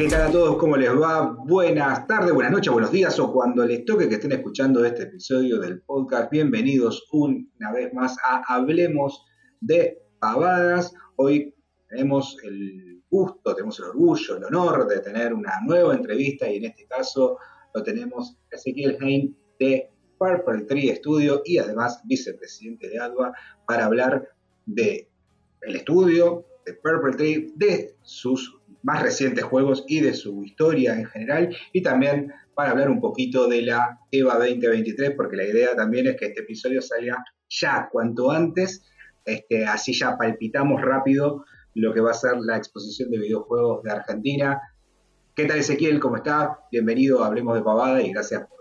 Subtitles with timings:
[0.00, 0.56] ¿Qué tal a todos?
[0.56, 1.36] ¿Cómo les va?
[1.44, 5.60] Buenas tardes, buenas noches, buenos días o cuando les toque que estén escuchando este episodio
[5.60, 6.32] del podcast.
[6.32, 9.26] Bienvenidos una vez más a Hablemos
[9.60, 10.94] de Pavadas.
[11.16, 11.54] Hoy
[11.86, 16.64] tenemos el gusto, tenemos el orgullo, el honor de tener una nueva entrevista y en
[16.64, 17.36] este caso
[17.74, 23.34] lo tenemos Ezequiel Hein de Purple Tree Studio y además vicepresidente de ADVA
[23.66, 24.30] para hablar
[24.64, 25.10] de
[25.60, 31.06] el estudio de Purple Tree, de sus más recientes juegos y de su historia en
[31.06, 36.06] general, y también para hablar un poquito de la EVA 2023, porque la idea también
[36.06, 38.84] es que este episodio salga ya, cuanto antes,
[39.24, 43.92] este, así ya palpitamos rápido lo que va a ser la exposición de videojuegos de
[43.92, 44.60] Argentina.
[45.34, 46.00] ¿Qué tal Ezequiel?
[46.00, 46.58] ¿Cómo está?
[46.70, 48.60] Bienvenido a Hablemos de Pavada y gracias por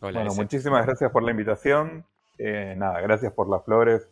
[0.00, 2.04] Hola, bueno, muchísimas gracias por la invitación.
[2.38, 4.08] Eh, nada, gracias por las flores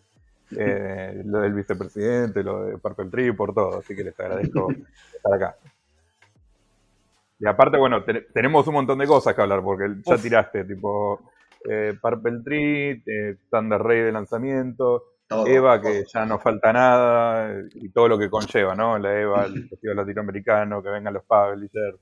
[0.50, 5.34] eh, lo del vicepresidente, lo de Purple Tree, por todo, así que les agradezco estar
[5.34, 5.56] acá.
[7.38, 11.20] Y aparte, bueno, tenemos un montón de cosas que hablar, porque ya tiraste, tipo,
[11.68, 15.04] eh, Purple Tree, eh, Thunder Ray de lanzamiento,
[15.46, 18.98] Eva, que ya no falta nada, y todo lo que conlleva, ¿no?
[18.98, 21.98] La Eva, el Festival Latinoamericano, que vengan los publishers,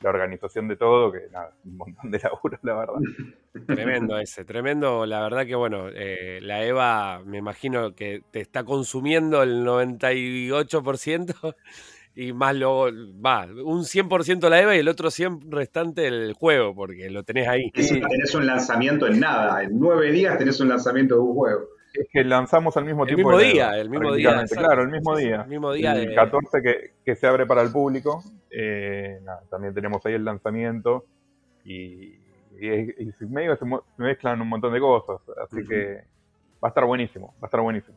[0.00, 2.94] la organización de todo, que nada, un montón de laburo, la verdad.
[3.66, 5.06] Tremendo ese, tremendo.
[5.06, 11.54] La verdad que, bueno, eh, la EVA me imagino que te está consumiendo el 98%
[12.16, 12.88] y más luego,
[13.24, 17.46] va, un 100% la EVA y el otro 100% restante del juego, porque lo tenés
[17.46, 17.70] ahí.
[17.74, 21.75] Sí, tenés un lanzamiento en nada, en nueve días tenés un lanzamiento de un juego.
[21.98, 23.30] Es que lanzamos al mismo tiempo.
[23.32, 24.44] El mismo día, el mismo día.
[24.50, 25.42] Claro, el mismo día.
[25.42, 25.94] El mismo día.
[25.94, 28.22] El 14 que, que, se abre para el público.
[28.50, 31.04] Eh, también tenemos ahí el lanzamiento.
[31.64, 32.14] Y,
[32.58, 33.64] y, medio se
[33.96, 35.20] mezclan un montón de cosas.
[35.42, 36.04] Así que
[36.62, 37.34] va a estar buenísimo.
[37.42, 37.96] Va a estar buenísimo.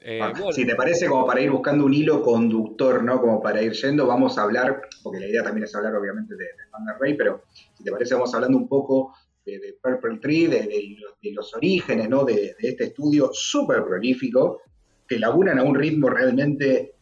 [0.00, 3.20] Eh, ah, Si te parece, como para ir buscando un hilo conductor, ¿no?
[3.20, 6.44] Como para ir yendo, vamos a hablar, porque la idea también es hablar obviamente de,
[6.44, 7.42] de Thunder Ray, pero
[7.74, 9.14] si te parece, vamos hablando un poco
[9.46, 12.24] de, Purple Tree, de, los orígenes ¿no?
[12.24, 14.62] de, este estudio súper prolífico,
[15.06, 16.94] que laburan a un ritmo realmente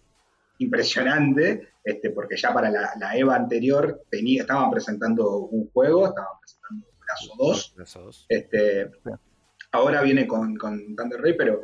[0.58, 6.86] impresionante, este, porque ya para la, EVA anterior tenía, estaban presentando un juego, estaban presentando
[7.00, 8.26] Brazo 2.
[8.28, 8.90] Este,
[9.72, 11.62] ahora viene con, con Thunder Ray, pero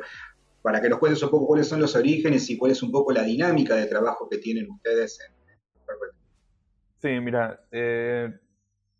[0.61, 3.11] para que nos cuentes un poco cuáles son los orígenes y cuál es un poco
[3.11, 5.33] la dinámica de trabajo que tienen ustedes en
[5.85, 7.15] Purple Tree.
[7.15, 8.31] Sí, mira, eh,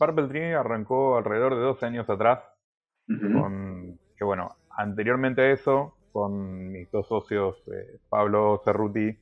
[0.02, 2.40] Purple Tree arrancó alrededor de 12 años atrás,
[3.06, 9.16] con, que bueno, anteriormente a eso, con mis dos socios, eh, Pablo Cerruti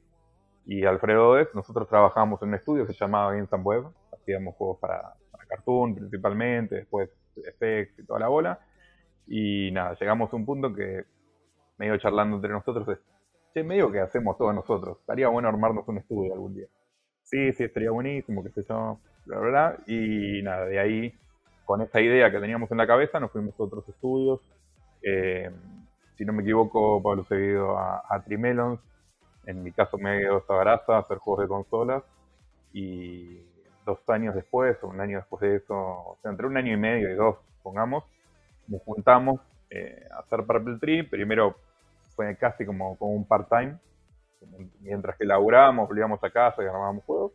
[0.66, 4.80] y Alfredo Odes, nosotros trabajábamos en un estudio que se llamaba Games Web, hacíamos juegos
[4.80, 5.16] para,
[5.50, 8.60] Cartoon principalmente, después FX y toda la bola,
[9.28, 11.04] y nada, llegamos a un punto que,
[11.78, 13.00] medio charlando entre nosotros, es,
[13.54, 16.68] che, medio que hacemos todos nosotros, estaría bueno armarnos un estudio algún día.
[17.24, 18.98] Sí, sí, estaría buenísimo, qué sé yo
[19.30, 21.14] la verdad, y nada, de ahí,
[21.66, 24.42] con esa idea que teníamos en la cabeza, nos fuimos a otros estudios.
[25.04, 25.52] Eh,
[26.18, 28.80] si no me equivoco, Pablo se ido a, a, Trimelons,
[29.46, 32.04] en mi caso me Sabaraza a hacer juegos de consolas,
[32.74, 33.42] y
[33.86, 36.78] dos años después, o un año después de eso, o sea, entre un año y
[36.78, 38.04] medio y dos, pongamos,
[38.68, 41.04] nos juntamos eh, a hacer Purple Tree.
[41.04, 41.56] Primero
[42.16, 43.78] fue casi como, como un part-time,
[44.82, 47.34] mientras que laburábamos, volvíamos a casa y armábamos juegos.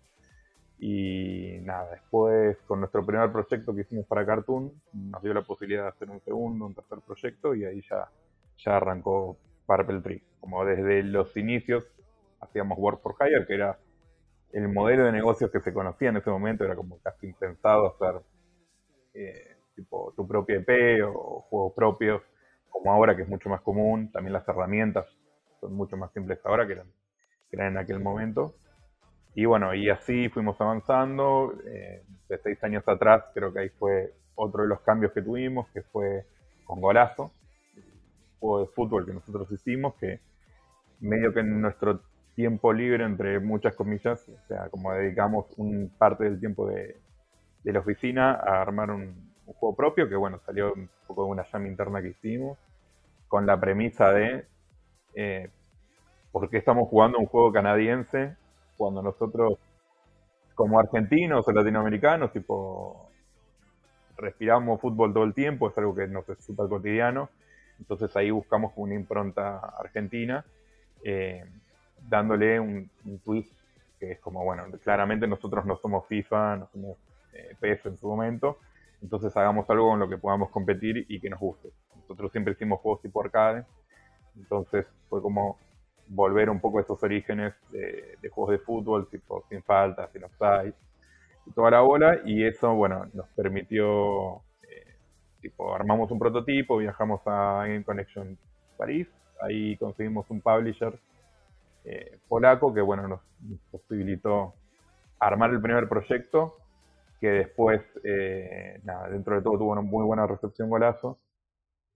[0.87, 5.85] Y nada, después con nuestro primer proyecto que hicimos para Cartoon, nos dio la posibilidad
[5.85, 8.11] de hacer un segundo, un tercer proyecto y ahí ya,
[8.59, 10.23] ya arrancó Purple Tree.
[10.41, 11.91] Como desde los inicios
[12.39, 13.79] hacíamos Work for Hire, que era
[14.53, 18.21] el modelo de negocios que se conocía en ese momento, era como casi impensado hacer
[19.15, 22.23] eh, tipo tu propia EP o juegos propios,
[22.69, 24.13] como ahora que es mucho más común.
[24.13, 25.07] También las herramientas
[25.61, 26.89] son mucho más simples ahora que eran,
[27.49, 28.57] que eran en aquel momento.
[29.35, 31.55] Y bueno, y así fuimos avanzando.
[31.67, 35.69] Eh, de seis años atrás creo que ahí fue otro de los cambios que tuvimos,
[35.71, 36.25] que fue
[36.65, 37.31] con Golazo,
[38.41, 40.21] juego de fútbol que nosotros hicimos, que
[41.01, 42.01] medio que en nuestro
[42.35, 46.97] tiempo libre, entre muchas comillas, o sea, como dedicamos un parte del tiempo de,
[47.65, 51.69] la oficina a armar un, juego propio, que bueno, salió un poco de una llama
[51.69, 52.59] interna que hicimos,
[53.29, 54.47] con la premisa de
[55.15, 55.51] eh,
[56.33, 58.37] por qué estamos jugando un juego canadiense
[58.77, 59.59] cuando nosotros,
[60.55, 63.11] como argentinos o latinoamericanos, tipo,
[64.17, 67.29] respiramos fútbol todo el tiempo, es algo que nos es súper cotidiano,
[67.79, 70.45] entonces ahí buscamos una impronta argentina,
[71.03, 71.45] eh,
[72.09, 72.91] dándole un,
[73.25, 73.53] twist
[73.99, 76.97] que es como, bueno, claramente nosotros no somos FIFA, no somos
[77.33, 78.59] eh, en su momento,
[79.03, 81.71] entonces hagamos algo con lo que podamos competir y que nos guste.
[81.97, 83.65] Nosotros siempre hicimos juegos tipo arcade,
[84.37, 85.59] entonces fue como
[86.09, 90.75] volver un poco a esos orígenes de, juegos de fútbol, tipo sin faltas, sin offside,
[91.47, 94.97] y toda la bola, y eso, bueno, nos permitió, eh,
[95.41, 98.39] tipo, armamos un prototipo, viajamos a Game Connection
[98.77, 99.09] París,
[99.41, 100.99] ahí conseguimos un publisher
[101.85, 103.21] eh, polaco que, bueno, nos,
[103.71, 104.55] posibilitó
[105.19, 106.57] armar el primer proyecto,
[107.21, 111.19] que después, eh, nada, dentro de todo tuvo una muy buena recepción golazo,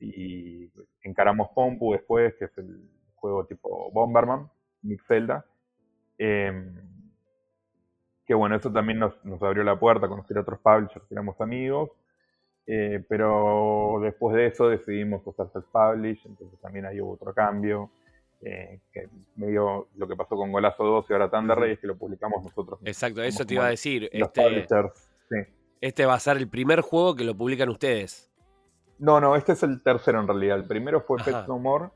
[0.01, 0.71] y
[1.03, 2.89] encaramos Pompu después, que es el
[3.21, 4.51] juego tipo Bomberman,
[4.83, 5.45] Mix Zelda.
[6.17, 6.75] Em,
[8.27, 11.41] que bueno, eso también nos, abrió la puerta a conocer a otros publishers que éramos
[11.41, 11.91] amigos.
[12.67, 17.91] Eh, pero después de eso decidimos usar self-publish, entonces también ahí hubo otro cambio.
[18.41, 21.87] Eh, que medio lo que pasó con Golazo 2 y ahora Thunder Ray es que
[21.89, 22.79] lo publicamos nosotros.
[22.85, 24.09] Exacto, eso te iba a decir.
[24.13, 24.69] Este,
[25.81, 28.31] este va a ser el primer juego que lo publican ustedes.
[28.99, 30.59] No, no, este es el tercero en realidad.
[30.59, 31.89] El primero fue Pet No More,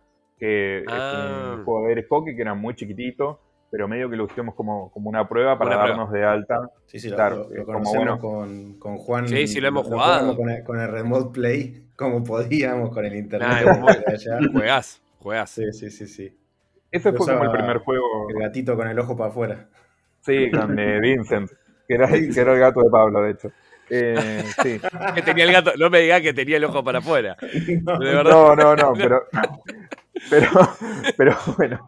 [0.43, 1.62] que es un ah.
[1.65, 3.39] juego de hockey que era muy chiquitito,
[3.71, 6.69] pero medio que lo usamos como, como una prueba para darnos de alta.
[6.87, 9.29] Sí, sí, claro, lo, conocemos con, con, Juan.
[9.29, 10.37] Sí, sí, lo hemos jugado.
[10.37, 13.69] Con el, Remote Play, como podíamos, con el internet.
[14.53, 15.50] juegás, juegás.
[15.50, 16.37] Sí, sí, sí, sí.
[16.91, 18.29] Ese fue como el primer juego.
[18.29, 19.69] El gatito con el ojo para afuera.
[20.23, 21.53] Sí, con eh, Vincent,
[21.87, 23.53] que era, que era el gato de Pablo, de hecho.
[23.91, 24.81] Eh, sí.
[25.15, 27.37] que tenía el gato, no me digas que tenía el ojo para afuera.
[27.85, 29.23] No, no, no, pero,
[30.30, 30.48] pero,
[31.16, 31.86] pero bueno.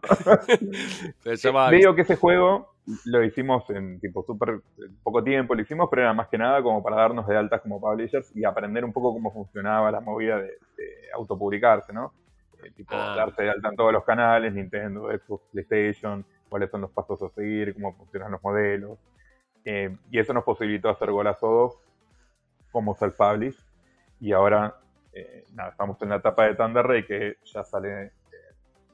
[1.71, 4.61] Digo que ese juego lo hicimos en tipo súper
[5.03, 7.81] poco tiempo, lo hicimos, pero era más que nada como para darnos de altas como
[7.81, 10.51] publishers y aprender un poco cómo funcionaba la movida de,
[11.13, 12.13] autopublicarse, ¿no?
[12.63, 13.15] Eh, tipo, ah.
[13.15, 17.29] darse de alta en todos los canales, Nintendo, Xbox, PlayStation, cuáles son los pasos a
[17.29, 18.99] seguir, cómo funcionan los modelos.
[19.63, 21.79] Eh, y eso nos posibilitó hacer Golazo 2
[22.71, 23.57] como self-publish.
[24.19, 24.75] Y ahora,
[25.13, 28.11] eh, nada, estamos en la etapa de Thunder Ray que ya sale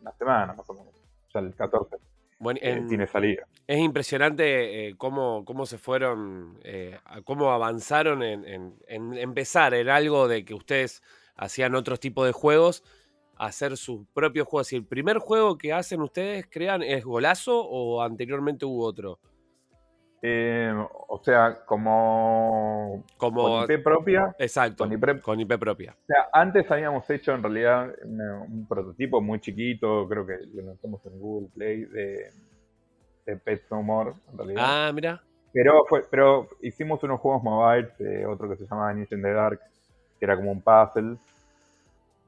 [0.01, 0.93] una semana más o menos,
[1.33, 1.97] ya el 14.
[2.39, 3.43] Bueno, eh, tiene salida.
[3.67, 10.43] Es impresionante eh, cómo, cómo se fueron, eh, cómo avanzaron en, empezar en algo de
[10.43, 11.03] que ustedes
[11.35, 12.83] hacían otros tipos de juegos,
[13.35, 14.67] hacer sus propios juegos.
[14.67, 19.19] Si el primer juego que hacen ustedes, crean, es Golazo o anteriormente hubo otro?
[20.23, 20.71] Eh,
[21.07, 24.35] o sea, como, como con IP propia.
[24.37, 25.95] Exacto, con IP, con IP, propia.
[26.03, 31.03] O sea, antes habíamos hecho en realidad un prototipo muy chiquito, creo que lo lanzamos
[31.07, 32.29] en Google Play, de,
[33.25, 34.63] de Pet No More, en realidad.
[34.63, 35.21] Ah, mira.
[35.53, 39.33] Pero, fue, pero hicimos unos juegos mobile, eh, otro que se llamaba Ninja in the
[39.33, 39.59] Dark,
[40.19, 41.17] que era como un puzzle.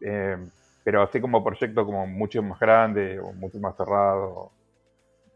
[0.01, 0.38] Eh,
[0.84, 4.51] pero así como proyecto como mucho más grande o mucho más cerrado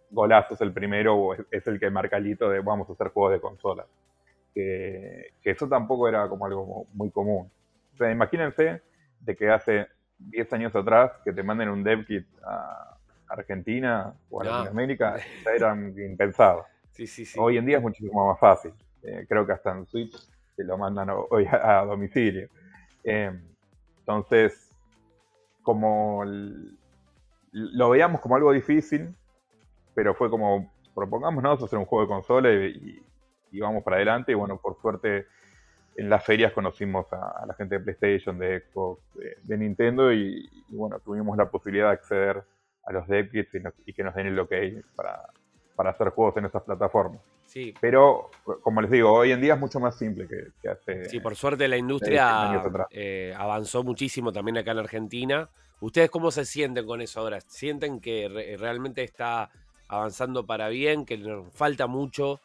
[0.10, 3.10] Golazo es el primero o es, el que marca el hito de vamos a hacer
[3.10, 3.86] juegos de consola.
[4.54, 7.50] Que, eso tampoco era como algo muy común.
[7.94, 8.82] O sea, imagínense
[9.20, 9.88] de que hace
[10.20, 15.52] 10 años atrás que te manden un dev kit a Argentina o a Latinoamérica, ya
[15.52, 16.66] eran impensados.
[17.38, 18.74] Hoy en día es muchísimo más fácil.
[19.04, 20.16] Eh, creo que hasta en Switch
[20.56, 22.50] te lo mandan hoy a, domicilio.
[23.04, 23.32] Eh,
[24.00, 24.74] entonces,
[25.62, 26.24] como
[27.52, 29.14] lo veíamos como algo difícil,
[29.98, 33.02] pero fue como, propongámonos hacer un juego de consola y,
[33.60, 34.32] vamos para adelante.
[34.32, 35.26] Y bueno, por suerte
[35.96, 39.02] en las ferias conocimos a, la gente de PlayStation, de Xbox,
[39.42, 42.44] de, Nintendo y, bueno, tuvimos la posibilidad de acceder
[42.86, 43.50] a los dev kits
[43.88, 44.54] y, que nos den el ok
[44.96, 45.24] para,
[45.76, 47.20] para hacer juegos en esas plataformas.
[47.48, 47.74] Sí.
[47.82, 48.30] Pero,
[48.62, 51.06] como les digo, hoy en día es mucho más simple que, hace.
[51.06, 52.62] Sí, por suerte la industria
[52.92, 55.50] eh, avanzó muchísimo también acá en Argentina.
[55.80, 57.42] ¿Ustedes cómo se sienten con eso ahora?
[57.42, 59.50] ¿Sienten que realmente está
[59.88, 62.40] avanzando para bien, que nos falta mucho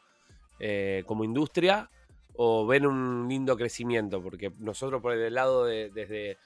[0.59, 1.91] eh, como industria,
[2.35, 4.23] o ven un lindo crecimiento?
[4.23, 6.39] Porque nosotros por el lado de, desde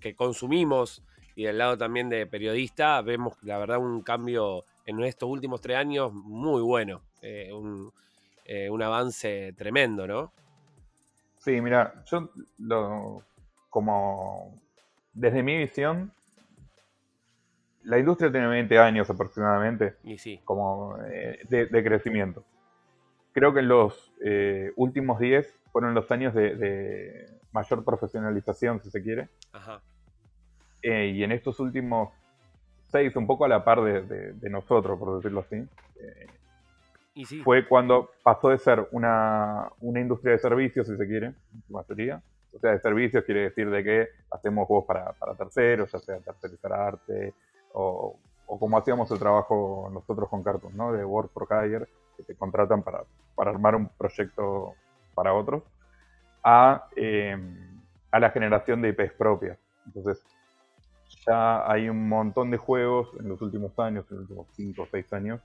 [0.00, 1.02] que consumimos
[1.36, 5.76] y del lado también de periodista, vemos la verdad un cambio en estos últimos tres
[5.76, 7.92] años muy bueno, eh, un,
[8.44, 10.32] eh, un, avance tremendo, ¿no?
[11.38, 13.22] Sí, mira, yo lo,
[13.68, 14.60] como
[15.12, 16.12] desde mi visión,
[17.90, 20.40] la industria tiene 20 años aproximadamente y sí.
[20.44, 22.44] como eh, de, crecimiento.
[23.32, 29.02] Creo que en los eh, últimos 10 fueron los años de, mayor profesionalización, si se
[29.02, 29.28] quiere.
[29.52, 29.82] Ajá.
[30.82, 32.10] Eh, y en estos últimos
[32.92, 35.66] 6, un poco a la par de, nosotros, por decirlo así,
[37.14, 37.40] y sí.
[37.42, 41.72] fue cuando pasó de ser una, una industria de servicios, si se quiere, en su
[41.72, 45.98] mayoría, o sea, de servicios quiere decir de que hacemos juegos para, para terceros, ya
[45.98, 47.34] sea tercerizar arte,
[47.72, 50.92] o, como hacíamos el trabajo nosotros con Cartoon, ¿no?
[50.92, 51.86] De Work for Hire,
[52.16, 54.74] que te contratan para, para armar un proyecto
[55.14, 55.62] para otros,
[56.42, 59.58] a, em, a la generación de IPs propias.
[59.86, 60.24] Entonces,
[61.26, 64.86] ya hay un montón de juegos en los últimos años, en los últimos 5 o
[64.90, 65.40] 6 años,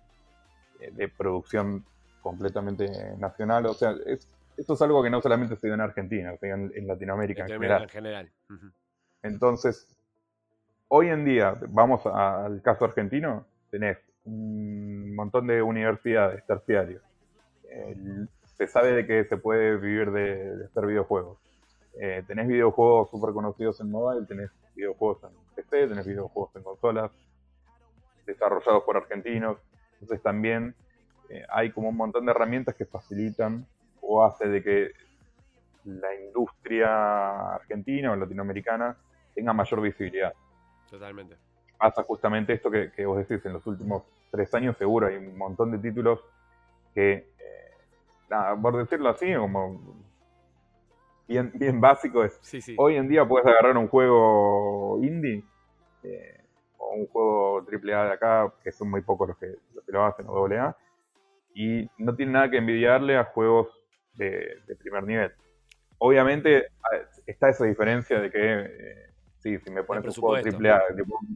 [0.80, 1.86] eh, de producción
[2.22, 3.66] completamente nacional.
[3.68, 3.94] O sea,
[4.58, 7.50] esto es algo que no solamente se dio en Argentina, se dio en, Latinoamérica en
[7.90, 8.32] general.
[9.22, 9.88] Entonces,
[10.98, 17.02] hoy en día, vamos al caso argentino, tenés un montón de universidades terciarias.
[18.46, 21.38] se sabe de que se puede vivir de, hacer videojuegos.
[22.00, 27.12] Eh, tenés videojuegos súper conocidos en mobile, tenés videojuegos en PC, tenés videojuegos en consolas,
[28.26, 29.58] desarrollados por argentinos.
[29.96, 30.76] Entonces también
[31.28, 33.68] eh, hay como un montón de herramientas que facilitan
[34.00, 34.92] o hace de que
[35.84, 38.96] la industria argentina o latinoamericana
[39.34, 40.34] tenga mayor visibilidad.
[40.90, 41.36] Totalmente.
[41.78, 45.72] Pasa justamente esto que, vos decís, en los últimos tres años seguro hay un montón
[45.72, 46.20] de títulos
[46.94, 47.72] que, eh,
[48.30, 49.80] nada, por decirlo así, como
[51.28, 52.40] bien, bien básico es,
[52.78, 55.44] hoy en día puedes agarrar un juego indie
[56.04, 56.42] eh,
[56.78, 59.56] o un juego AAA de acá, que son muy pocos los que,
[59.88, 60.76] lo hacen, o AA,
[61.54, 63.68] y no tiene nada que envidiarle a juegos
[64.14, 65.32] de, primer nivel.
[65.98, 66.68] Obviamente
[67.26, 69.10] está esa diferencia de que, eh,
[69.46, 70.82] sí, si me pones un juego AAA,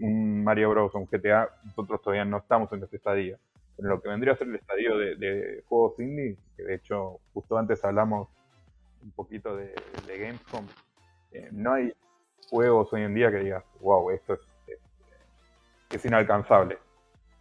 [0.01, 0.96] un Mario Bros.
[0.96, 3.38] un GTA, nosotros todavía no estamos en ese estadio.
[3.78, 7.56] Pero lo que vendría a ser el estadio de, juegos indie, que de hecho justo
[7.56, 8.28] antes hablamos
[9.04, 9.75] un poquito de,
[10.08, 10.66] Gamescom,
[11.32, 11.94] eh, no hay
[12.50, 14.39] juegos hoy en día que digas, wow, esto es,
[15.92, 16.80] es inalcanzable.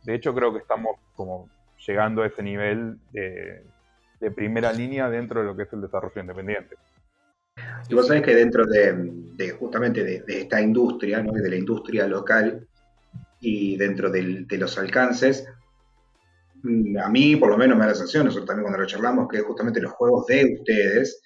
[0.05, 1.49] De hecho creo que estamos como
[1.87, 3.65] llegando a ese nivel de,
[4.37, 6.77] primera línea dentro de lo que es el desarrollo independiente.
[7.89, 11.33] Y vos sabés que dentro de, justamente de, esta industria, ¿no?
[11.33, 12.67] de la industria local
[13.41, 15.47] y dentro de los alcances,
[16.63, 19.29] mm, a mí por lo menos me da la sensación, nosotros también cuando lo charlamos,
[19.29, 21.21] que justamente los juegos de ustedes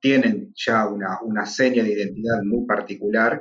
[0.00, 3.40] tienen ya una, una seña de identidad muy particular,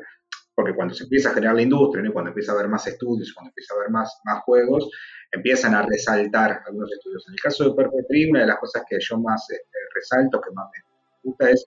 [0.54, 2.12] porque cuando se empieza a generar la industria, ¿no?
[2.12, 4.90] cuando empieza a haber más estudios, cuando empieza a haber más, más juegos,
[5.32, 7.24] empiezan a resaltar algunos estudios.
[7.28, 10.42] En el caso de Purple Tree, una de las cosas que yo más este, resalto,
[10.42, 10.84] que más me
[11.24, 11.66] gusta es,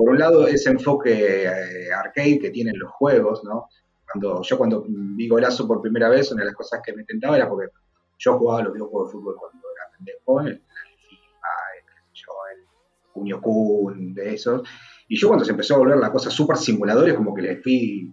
[0.00, 3.68] por un lado, ese enfoque eh, arcade que tienen los juegos, ¿no?
[4.10, 7.36] Cuando, yo cuando vi Golazo por primera vez, una de las cosas que me intentaba
[7.36, 7.70] era porque
[8.18, 10.62] yo jugaba los videojuegos de fútbol cuando era pendejo, el
[11.06, 14.62] FIFA, el, yo, el de esos.
[15.06, 18.10] Y yo cuando se empezó a volver la cosa súper simuladores, como que le fui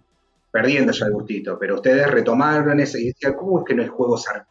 [0.50, 1.58] perdiendo ya el gustito.
[1.58, 4.46] Pero ustedes retomaron ese y decían, ¿cómo es que no hay juegos arcade?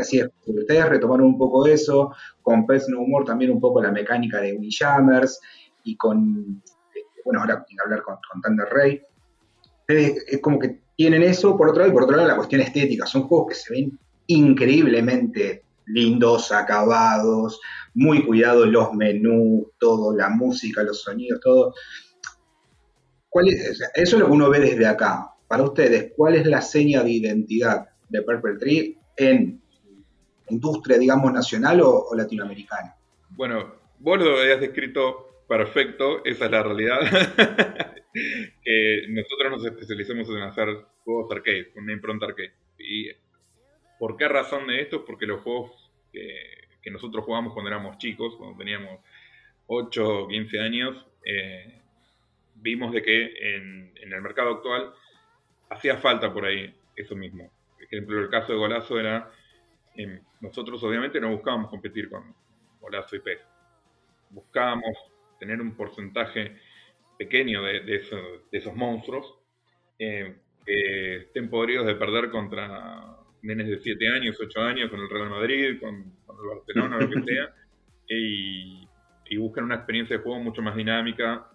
[0.00, 3.92] así es, ustedes retomaron un poco eso, con Pets No Humor también un poco la
[3.92, 5.40] mecánica de Windjammers
[5.86, 6.62] y con,
[6.94, 9.02] este, bueno, ahora hablar con, con Thunder Ray.
[9.88, 13.06] es como que tienen eso por otro lado y por otro lado la cuestión estética.
[13.06, 17.60] Son juegos que se ven increíblemente lindos, acabados,
[17.94, 21.74] muy cuidados los menús, todo, la música, los sonidos, todo.
[23.28, 25.32] ¿Cuál es, eso es lo que uno ve desde acá.
[25.46, 29.60] Para ustedes, ¿cuál es la seña de identidad de Purple Tree en
[30.48, 32.94] industria, digamos, nacional o, latinoamericana.
[33.30, 37.00] Bueno, vos lo habías descrito perfecto, esa es la realidad.
[39.08, 40.68] nosotros nos especializamos en hacer
[41.04, 42.54] juegos arcade, una impronta arcade.
[42.78, 43.10] ¿Y
[43.98, 45.04] por qué razón de esto?
[45.04, 49.00] Porque los juegos que, nosotros jugamos cuando éramos chicos, cuando teníamos
[49.66, 51.82] 8 o 15 años, eh,
[52.54, 54.92] vimos de que en, el mercado actual
[55.68, 57.50] hacía falta por ahí eso mismo
[57.86, 59.30] ejemplo, el caso de Golazo era,
[59.94, 62.34] em, nosotros obviamente no buscábamos competir con
[62.80, 63.40] Golazo y PES.
[64.30, 64.96] Buscábamos
[65.38, 66.56] tener un porcentaje
[67.18, 67.96] pequeño de,
[68.50, 69.34] esos, monstruos
[69.98, 75.08] em, que estén podridos de perder contra nenes de 7 años, 8 años, con el
[75.08, 77.54] Real Madrid, con, el Barcelona, lo que sea,
[78.08, 78.88] y,
[79.28, 81.48] y buscan una experiencia de juego mucho más dinámica,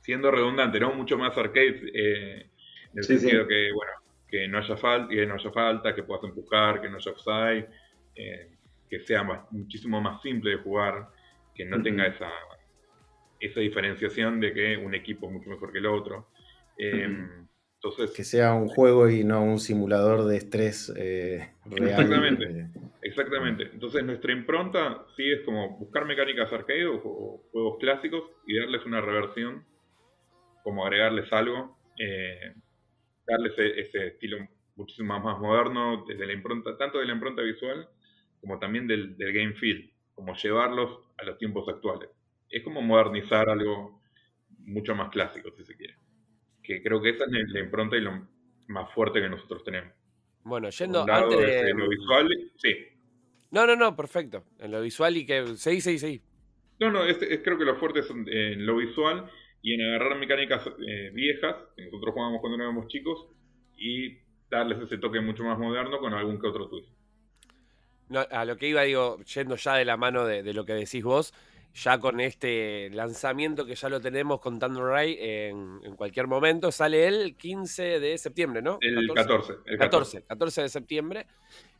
[0.00, 0.92] siendo redundante, ¿no?
[0.92, 2.46] Mucho más arcade, eh,
[2.92, 3.92] en el sentido que, bueno,
[4.26, 7.68] que no haya falta, que no haya falta, que puedas empujar, que no haya offside,
[8.14, 8.50] eh,
[8.88, 11.08] que sea muchísimo más simple de jugar,
[11.60, 12.30] que no tenga esa,
[13.38, 16.30] esa diferenciación de que un equipo es mucho mejor que el otro.
[16.78, 22.02] Em, entonces, que sea un juego y no un simulador de estrés eh, real.
[22.02, 22.66] Exactamente, eh.
[23.02, 23.70] exactamente.
[23.72, 29.02] Entonces nuestra impronta sí es como buscar mecánicas arcade o, juegos clásicos y darles una
[29.02, 29.64] reversión,
[30.62, 31.76] como agregarles algo
[33.26, 34.38] darle ese, estilo
[34.76, 37.86] muchísimo más moderno, desde la impronta, tanto de la impronta visual
[38.40, 42.10] como también del, game feel, como llevarlos a los tiempos actuales.
[42.50, 44.02] Es como modernizar algo
[44.58, 45.94] mucho más clásico, si se quiere.
[46.62, 48.28] Que creo que esa es la impronta y lo
[48.68, 49.94] más fuerte que nosotros tenemos.
[50.42, 51.72] Bueno, yendo antes de...
[51.72, 52.76] lo visual, sí.
[53.50, 54.44] No, no, no, perfecto.
[54.58, 55.56] En lo visual y que...
[55.56, 56.22] Sí, sí, sí.
[56.78, 59.24] No, no, es, creo que lo fuerte es en lo visual
[59.62, 63.26] y en agarrar mecánicas eh, viejas, que nosotros jugábamos cuando éramos chicos,
[63.74, 64.18] y
[64.50, 66.99] darles ese toque mucho más moderno con algún que otro twist.
[68.30, 71.32] A lo que iba, digo, yendo ya de la mano de, lo que decís vos,
[71.74, 77.06] ya con este lanzamiento que ya lo tenemos con Thunder Ray en, cualquier momento, sale
[77.06, 78.78] el 15 de septiembre, ¿no?
[78.80, 79.52] El 14.
[79.66, 80.22] el 14.
[80.22, 81.26] 14, de septiembre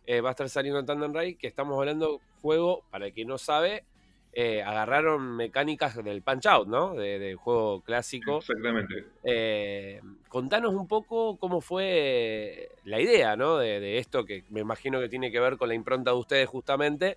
[0.06, 3.38] eh, va a estar saliendo Thunder Ray, que estamos hablando juego, para el que no
[3.38, 3.84] sabe,
[4.32, 6.94] eh, agarraron mecánicas del Punch Out, ¿no?
[6.94, 8.38] del juego clásico.
[8.38, 9.06] Exactamente.
[9.24, 13.58] Eh, contanos un poco cómo fue la idea, ¿no?
[13.58, 17.16] De, esto que me imagino que tiene que ver con la impronta de ustedes justamente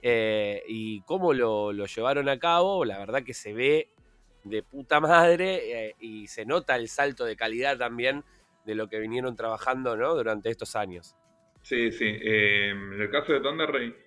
[0.00, 2.86] eh, y cómo lo, llevaron a cabo.
[2.86, 3.90] La verdad que se ve
[4.44, 8.24] de puta madre y se nota el salto de calidad también
[8.64, 10.14] de lo que vinieron trabajando, ¿no?
[10.14, 11.14] Durante estos años.
[11.60, 12.06] Sí, sí.
[12.06, 14.03] en el caso de Thunder Ray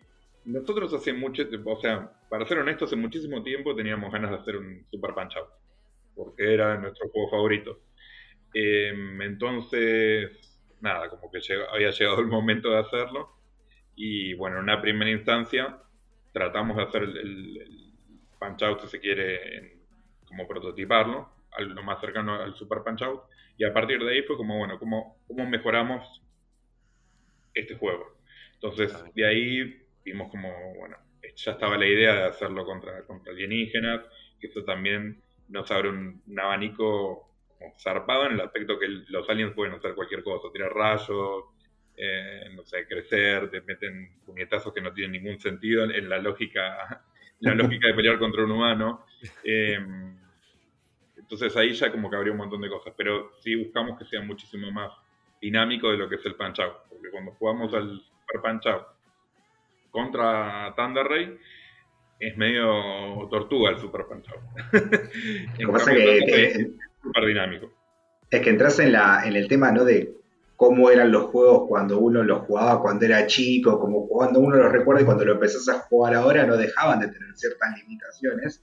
[0.47, 4.55] nosotros hace mucho, o sea, para ser honesto, hace muchísimo tiempo teníamos ganas de hacer
[4.55, 5.49] un Super Punch Out,
[6.15, 7.81] porque era nuestro juego favorito.
[8.53, 10.31] Em, entonces,
[10.79, 11.39] nada, como que
[11.73, 13.35] había llegado el momento de hacerlo.
[13.95, 15.81] Y bueno, en una primera instancia
[16.31, 17.93] tratamos de hacer el,
[18.39, 19.79] Punch Out, si se quiere,
[20.27, 23.23] como prototiparlo, lo más cercano al Super Punch Out.
[23.57, 26.21] Y a partir de ahí fue como, bueno, ¿cómo, cómo mejoramos
[27.53, 28.15] este juego?
[28.53, 30.97] Entonces, de ahí vimos como, bueno,
[31.35, 34.01] ya estaba la idea de hacerlo contra, contra alienígenas,
[34.39, 37.29] que eso también nos abre un, abanico
[37.77, 41.45] zarpado en el aspecto que los aliens pueden hacer cualquier cosa, tirar rayos,
[41.97, 47.03] eh, no sé, crecer, te meten puñetazos que no tienen ningún sentido en la lógica,
[47.39, 49.05] la lógica de pelear contra un humano.
[49.43, 50.17] Em,
[51.17, 54.21] entonces ahí ya como que habría un montón de cosas, pero sí buscamos que sea
[54.21, 54.91] muchísimo más
[55.41, 58.96] dinámico de lo que es el punch porque cuando jugamos al super punch
[59.91, 61.37] contra Thunder Ray,
[62.19, 64.27] es medio tortuga el Super Punch
[65.59, 66.67] es
[67.01, 67.71] súper dinámico.
[68.29, 69.85] Es que entras en, la, en el tema ¿no?
[69.85, 70.13] de
[70.55, 74.71] cómo eran los juegos cuando uno los jugaba cuando era chico, como cuando uno los
[74.71, 78.61] recuerda y cuando lo empezás a jugar ahora no dejaban de tener ciertas limitaciones.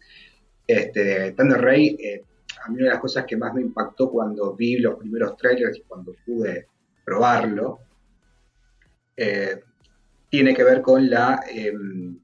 [0.67, 2.25] Este, Thunder Ray, eh,
[2.65, 5.79] a mí una de las cosas que más me impactó cuando vi los primeros trailers
[5.79, 6.67] y cuando pude
[7.05, 7.79] probarlo,
[9.17, 9.63] eh,
[10.35, 12.19] tiene que ver con la em,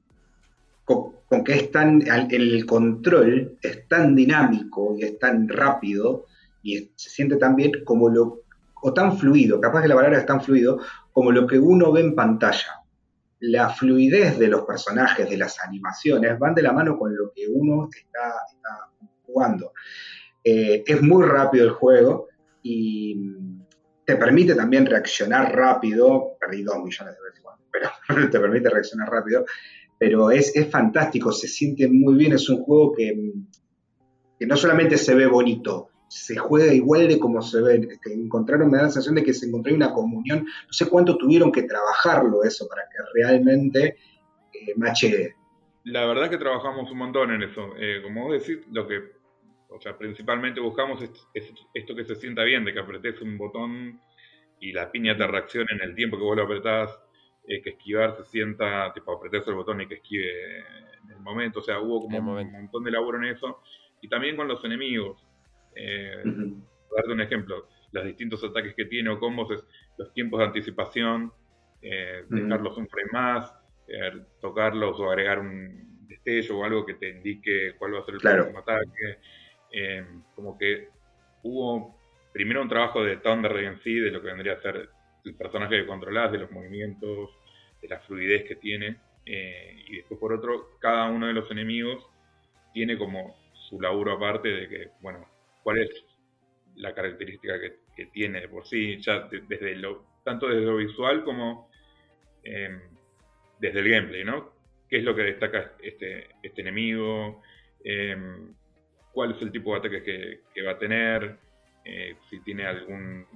[0.83, 6.25] con, que es tan, el control es tan dinámico y es tan rápido
[6.61, 8.41] y se siente tan bien como lo,
[8.81, 10.81] o tan fluido, capaz que la palabra es tan fluido,
[11.13, 12.83] como lo que uno ve en pantalla.
[13.39, 17.47] La fluidez de los personajes, de las animaciones, van de la mano con lo que
[17.47, 18.33] uno está,
[19.25, 19.71] jugando.
[20.43, 22.27] Eh, es muy rápido el juego
[22.61, 23.15] y
[24.03, 27.89] te permite también reaccionar rápido, perdí dos millones de veces, pero
[28.29, 29.45] te permite reaccionar rápido,
[29.97, 33.33] pero es, fantástico, se siente muy bien, es un juego que,
[34.39, 38.77] que, no solamente se ve bonito, se juega igual de como se ve, encontraron, me
[38.77, 42.43] da la sensación de que se encontró una comunión, no sé cuánto tuvieron que trabajarlo
[42.43, 43.97] eso para que realmente
[44.53, 45.35] eh.
[45.83, 49.21] La verdad que trabajamos un montón en eso, eh, como vos decís, lo que
[49.71, 54.01] o sea, principalmente buscamos esto que se sienta bien, de que apretes un botón
[54.59, 56.99] y la piña te reaccione en el tiempo que vos lo apretás,
[57.51, 60.59] eh, que esquivar se sienta, tipo, apretes el botón y que esquive
[61.03, 61.59] en el momento.
[61.59, 63.61] O sea, hubo como un montón de laburo en eso.
[64.01, 65.25] Y también con los enemigos.
[65.75, 66.23] Eh,
[66.95, 69.63] darte un ejemplo, los distintos ataques que tiene o combos es
[69.97, 71.31] los tiempos de anticipación,
[71.81, 73.53] eh, dejarlos un frame más,
[73.87, 78.15] eh, tocarlos o agregar un destello o algo que te indique cuál va a ser
[78.15, 79.17] el próximo ataque.
[79.71, 80.89] Eh, como que
[81.43, 81.97] hubo
[82.33, 84.89] primero un trabajo de Thunder en sí, de lo que vendría a ser
[85.23, 87.29] el personaje que controlás, de los movimientos,
[87.81, 92.05] de la fluidez que tiene, eh, y después por otro, cada uno de los enemigos
[92.73, 95.27] tiene como su laburo aparte de que, bueno,
[95.63, 95.89] cuál es
[96.75, 97.81] la característica que,
[98.13, 101.69] tiene por sí, ya desde lo, tanto desde lo visual como
[102.43, 102.81] em,
[103.59, 104.55] desde el gameplay, ¿no?
[104.89, 107.43] ¿Qué es lo que destaca este, este enemigo?
[107.83, 108.55] Em,
[109.11, 111.37] cuál es el tipo de ataque que, va a tener,
[111.85, 113.27] eh, si tiene algún,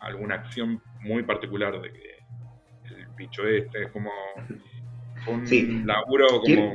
[0.00, 2.17] alguna acción muy particular de que
[2.96, 4.10] el bicho este es como
[5.26, 6.74] un laburo como...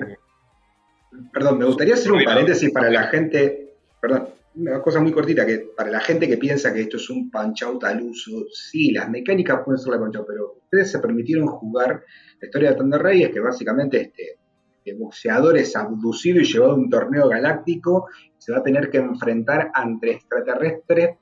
[1.31, 5.69] Perdón, me gustaría hacer un paréntesis para la gente, perdón, una cosa muy cortita, que
[5.75, 9.09] para la gente que piensa que esto es un punch out al uso, sí, las
[9.09, 12.03] mecánicas pueden ser la punch out, pero ustedes se permitieron jugar
[12.39, 14.37] la historia de Thunder Rey, es que básicamente este,
[14.85, 18.97] el boxeador es abducido y llevado a un torneo galáctico, se va a tener que
[18.97, 21.17] enfrentar ante extraterrestres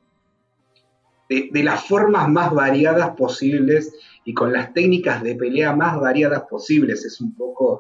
[1.52, 3.94] de, las formas más variadas posibles
[4.26, 7.06] y con las técnicas de pelea más variadas posibles.
[7.06, 7.80] Es un poco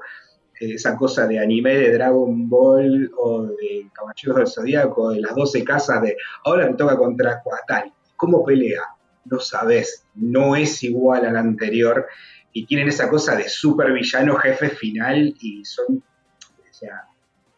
[0.60, 5.36] eh, esa cosa de anime de Dragon Ball o de Caballeros del Zodíaco, de las
[5.36, 7.92] 12 casas de ahora me toca contra Cuatal.
[8.16, 8.84] ¿Cómo pelea?
[9.26, 12.08] No sabes, no es igual al anterior
[12.54, 17.04] y tienen esa cosa de super villano jefe final y son, o sea,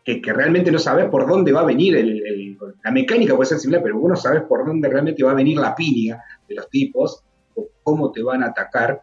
[0.03, 3.81] que, realmente no sabes por dónde va a venir el, la mecánica puede ser similar,
[3.81, 7.23] pero vos no sabes por dónde realmente va a venir la piña de los tipos
[7.55, 9.01] o cómo te van a atacar.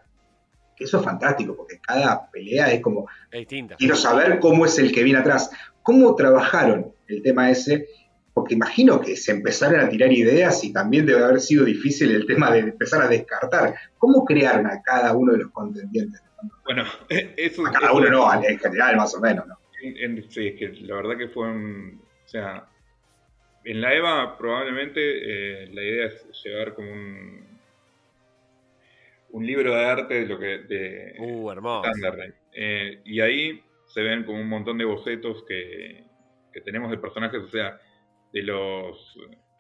[0.78, 3.76] Eso es fantástico, porque cada pelea es como, distinta.
[3.76, 5.50] quiero saber cómo es el que viene atrás.
[5.82, 7.86] ¿Cómo trabajaron el tema ese?
[8.32, 12.26] Porque imagino que se empezaron a tirar ideas y también debe haber sido difícil el
[12.26, 13.74] tema de empezar a descartar.
[13.98, 16.22] ¿Cómo crearon a cada uno de los contendientes?
[16.64, 16.84] Bueno,
[17.36, 19.60] eso, a cada uno no, en general más o menos, ¿no?
[20.28, 22.02] Sí, es que la verdad que fue un...
[22.24, 22.68] O sea,
[23.64, 27.50] en la EVA probablemente eh, la idea es llevar como un,
[29.30, 31.90] un libro de arte de lo que de uh, hermoso.
[32.52, 36.04] Eh, y ahí se ven como un montón de bocetos que,
[36.52, 37.80] que, tenemos de personajes, o sea,
[38.32, 39.18] de los,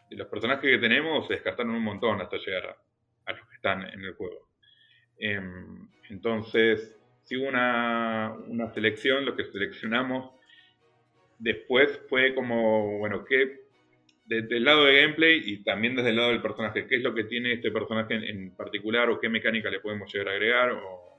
[0.08, 2.76] de los personajes que tenemos se descartaron un montón hasta llegar
[3.26, 4.48] a, los que están en el juego.
[5.18, 6.96] Em, entonces,
[7.30, 10.32] si hubo una, una selección, lo que seleccionamos
[11.38, 13.60] después fue como, bueno, ¿qué
[14.26, 16.86] desde el lado de gameplay y también desde el lado del personaje.
[16.88, 20.28] ¿Qué es lo que tiene este personaje en, particular o qué mecánica le podemos llegar
[20.28, 20.70] a agregar?
[20.70, 21.18] O,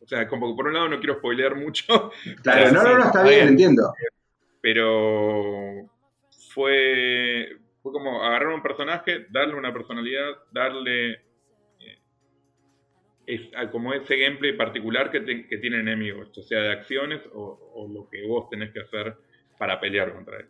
[0.00, 2.10] o sea, como que por un lado no quiero spoilear mucho.
[2.42, 3.94] Claro, no, no, no, está bien, entiendo.
[4.60, 5.90] Pero
[6.52, 11.22] fue, fue como agarrar un personaje, darle una personalidad, darle
[13.34, 17.88] es, como ese gameplay particular que, que, tiene enemigos, o sea, de acciones o, o
[17.88, 19.14] lo que vos tenés que hacer
[19.58, 20.46] para pelear contra él.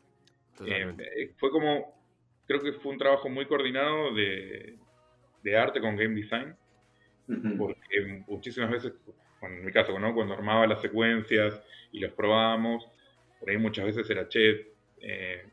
[0.66, 1.95] Eh, fue como,
[2.47, 4.79] creo que fue un trabajo muy coordinado de,
[5.57, 6.57] arte con game design,
[7.59, 8.92] porque muchísimas veces,
[9.42, 12.87] en mi caso, cuando armaba las secuencias y los probábamos,
[13.40, 15.45] por ahí muchas veces era, che, eh,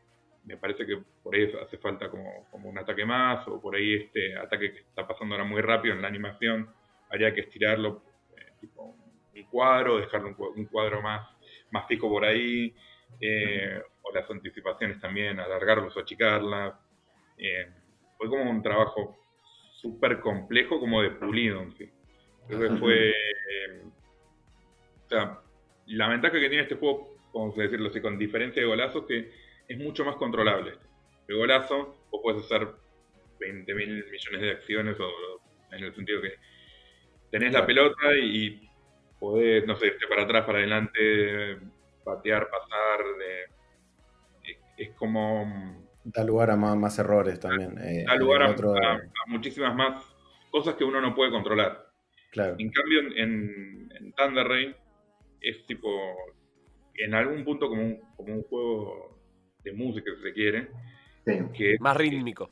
[0.44, 4.36] me parece que por ahí hace falta como, un ataque más, o por ahí este
[4.36, 6.70] ataque que está pasando ahora muy rápido en la animación,
[7.10, 8.02] habría que estirarlo
[8.36, 8.96] eh, tipo
[9.34, 11.28] un cuadro, dejarlo un, cuadro más,
[11.70, 12.74] más fijo por ahí,
[13.20, 16.74] eh, o las anticipaciones también, alargarlos o achicarlas.
[17.38, 17.66] Eh,
[18.18, 19.18] fue como un trabajo
[19.72, 21.74] súper complejo, como de pulido en.
[22.48, 23.12] Creo que fue.
[25.06, 25.40] O sea,
[25.86, 29.30] la ventaja que tiene este juego, vamos a decirlo así, con diferencia de golazos, que
[29.68, 30.74] es mucho más controlable.
[31.28, 32.68] El golazo, vos puedes hacer
[33.38, 35.40] 20 mil millones de acciones, o,
[35.72, 36.34] en el sentido que
[37.30, 38.68] tenés la pelota y
[39.18, 41.58] podés, no sé, irte para atrás, para adelante,
[42.04, 43.00] patear, pasar,
[44.76, 45.88] es como...
[46.04, 47.76] Da lugar a más, errores también.
[47.78, 48.54] Eh, da lugar a,
[49.26, 50.02] muchísimas más
[50.50, 51.86] cosas que uno no puede controlar.
[52.30, 52.56] Claro.
[52.58, 54.74] En cambio, en, en Thunder Rain
[55.40, 55.88] es tipo,
[56.94, 59.18] en algún punto como un, como un juego
[59.62, 60.68] de música, si se quiere.
[61.54, 62.50] Que más rítmico.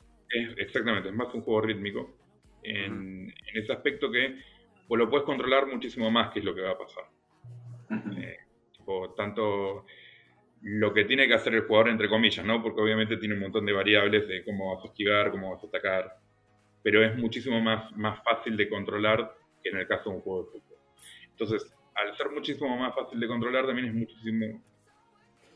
[0.57, 2.17] exactamente, es más un juego rítmico.
[2.63, 4.39] En, ese aspecto que
[4.89, 7.05] pues lo puedes controlar muchísimo más que es lo que va a pasar
[9.17, 9.85] tanto
[10.63, 12.63] lo que tiene que hacer el jugador, entre comillas, ¿no?
[12.63, 15.67] Porque obviamente tiene un montón de variables de cómo vas a esquivar, cómo vas a
[15.69, 16.17] atacar,
[16.83, 20.45] pero es muchísimo más, más fácil de controlar que en el caso de un juego
[20.45, 20.79] de fútbol.
[21.31, 24.61] Entonces, al ser muchísimo más fácil de controlar, también es muchísimo,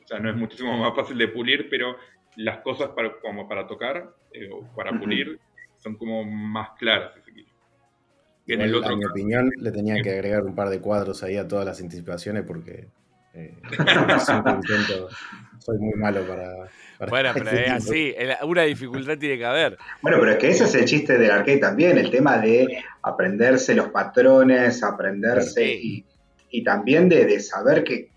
[0.04, 1.96] o sea, no es muchísimo más fácil de pulir, pero
[2.36, 5.38] las cosas para, como para tocar eh, o para pulir
[5.78, 7.51] son como más claras, si se quiere.
[8.54, 11.36] En el otro en mi opinión, le tenía que agregar un par de cuadros ahí
[11.36, 12.88] a todas las anticipaciones porque
[13.34, 13.54] eh,
[15.58, 16.68] soy muy malo para.
[17.08, 19.78] bueno, pero es así, una dificultad tiene que haber.
[20.02, 23.74] Bueno, pero es que ese es el chiste del arcade también, el tema de aprenderse
[23.74, 26.04] los patrones, aprenderse y,
[26.64, 28.10] también de, saber que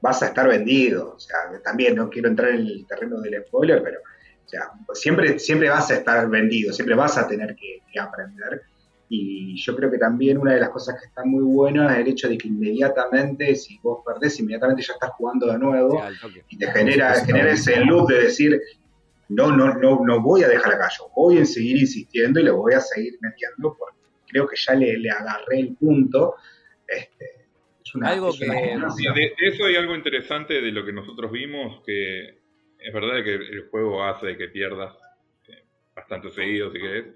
[0.00, 1.14] vas a estar vendido.
[1.16, 5.38] O sea, también no quiero entrar en el terreno del spoiler, pero o sea, siempre,
[5.38, 8.62] siempre vas a estar vendido, siempre vas a tener que aprender.
[9.08, 12.08] Y yo creo que también una de las cosas que está muy buena es el
[12.08, 16.02] hecho de que inmediatamente, si vos perdés, inmediatamente ya estás jugando de nuevo
[16.48, 18.60] y te genera, genera ese loop de decir,
[19.28, 22.50] no, no, no, no voy a dejar acá, yo voy a seguir insistiendo y le
[22.50, 23.96] voy a seguir metiendo porque
[24.28, 26.34] creo que ya le, le agarré el punto.
[26.86, 27.46] Este,
[27.84, 32.38] es una, algo que, de, eso hay algo interesante de lo que nosotros vimos, que
[32.78, 34.94] es verdad que el juego hace que pierdas
[35.48, 35.64] eh,
[35.94, 37.06] bastante seguido, si querés,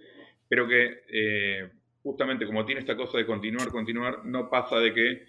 [0.49, 1.71] pero que eh,
[2.03, 5.27] justamente como tiene esta cosa de continuar, continuar, no pasa de que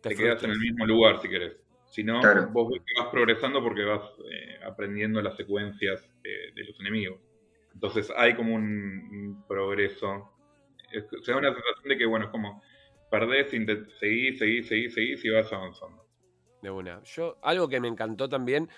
[0.00, 1.56] te, quedas en el mismo lugar si querés.
[1.86, 2.20] Sino
[2.52, 7.20] vos vas progresando porque vas eh, aprendiendo las secuencias de, los enemigos.
[7.74, 10.32] Entonces hay como un, progreso.
[10.90, 12.62] se da una sensación de que, bueno, es como
[13.10, 16.06] perdés, seguís, seguís, seguís, seguís y vas avanzando.
[16.62, 17.02] De una.
[17.02, 18.68] Yo, algo que me encantó también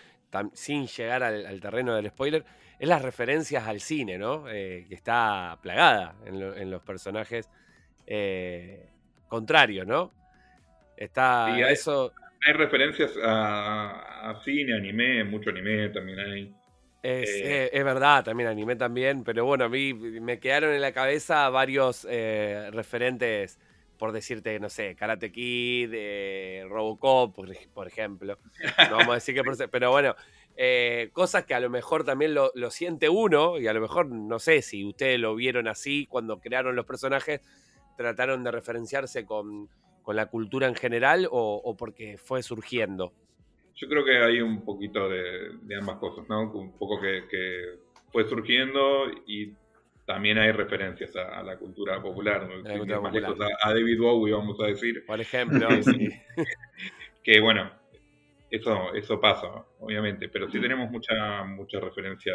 [0.54, 2.44] sin llegar al, terreno del spoiler,
[2.78, 4.48] es las referencias al cine, ¿no?
[4.48, 7.48] Eh, que está plagada en, los personajes
[8.06, 8.88] eh,
[9.28, 10.12] contrarios, ¿no?
[10.96, 12.12] Está hay, eso.
[12.46, 16.54] Hay referencias a, cine, anime, mucho anime también hay.
[17.04, 21.48] Eh, es, verdad, también anime también, pero bueno, a mí me quedaron en la cabeza
[21.50, 23.58] varios referentes
[24.02, 25.94] por decirte, no sé, Karate Kid,
[26.68, 27.37] Robocop,
[27.72, 28.37] por, ejemplo.
[28.90, 29.42] No vamos a decir que...
[29.70, 30.16] Pero bueno,
[30.56, 34.38] eh, cosas que a lo mejor también lo, siente uno, y a lo mejor no
[34.38, 37.40] sé si ustedes lo vieron así cuando crearon los personajes,
[37.96, 39.68] trataron de referenciarse con,
[40.06, 43.12] la cultura en general o, porque fue surgiendo.
[43.74, 46.52] Yo creo que hay un poquito de, ambas cosas, ¿no?
[46.52, 47.78] Un poco que, que
[48.10, 49.54] fue surgiendo y
[50.04, 52.48] también hay referencias a, la cultura popular,
[53.62, 55.04] A, David Bowie, vamos a decir.
[55.06, 55.68] Por ejemplo,
[57.22, 57.70] que bueno,
[58.52, 59.48] eso, eso pasa,
[59.80, 62.32] obviamente, pero sí tenemos mucha, mucha referencia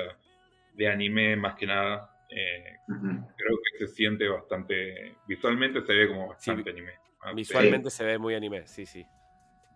[0.73, 2.25] de anime más que nada.
[2.27, 6.93] Eh, creo que se siente bastante, visualmente se ve como bastante anime.
[7.35, 9.05] Visualmente se ve muy anime, sí, sí.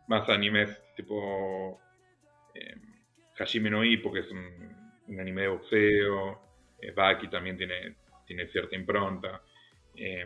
[0.07, 1.79] Más animes tipo
[2.55, 2.75] eh,
[3.37, 6.41] Hajime no Ippo, que es un anime de boxeo.
[6.81, 9.43] Eh, Baki también tiene, tiene cierta impronta.
[9.95, 10.25] Eh,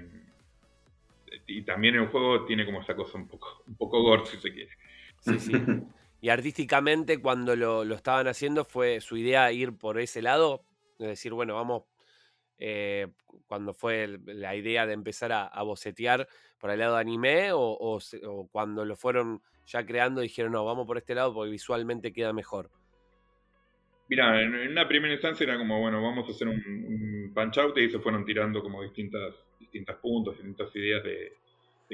[1.47, 4.53] y también el juego tiene como esa cosa un poco, un poco gore, si se
[4.53, 4.71] quiere.
[5.19, 5.51] Sí, sí.
[6.21, 10.65] Y artísticamente, cuando lo, estaban haciendo, fue su idea ir por ese lado.
[10.99, 11.83] Es decir, bueno, vamos.
[12.57, 13.07] Eh,
[13.47, 17.99] cuando fue la idea de empezar a, bocetear por el lado de anime, o,
[18.51, 22.69] cuando lo fueron ya creando, dijeron, no, vamos por este lado porque visualmente queda mejor.
[24.07, 27.89] Mira, en, una primera instancia era como, bueno, vamos a hacer un, punch out y
[27.89, 31.33] se fueron tirando como distintas, distintas puntos, distintas ideas de,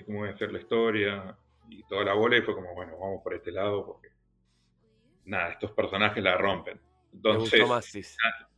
[0.05, 1.35] cómo iba a ser la historia
[1.71, 4.09] y toda la bola y fue como, bueno, vamos por este lado porque,
[5.25, 6.79] nada, estos personajes la rompen.
[7.13, 8.49] Entonces, ya,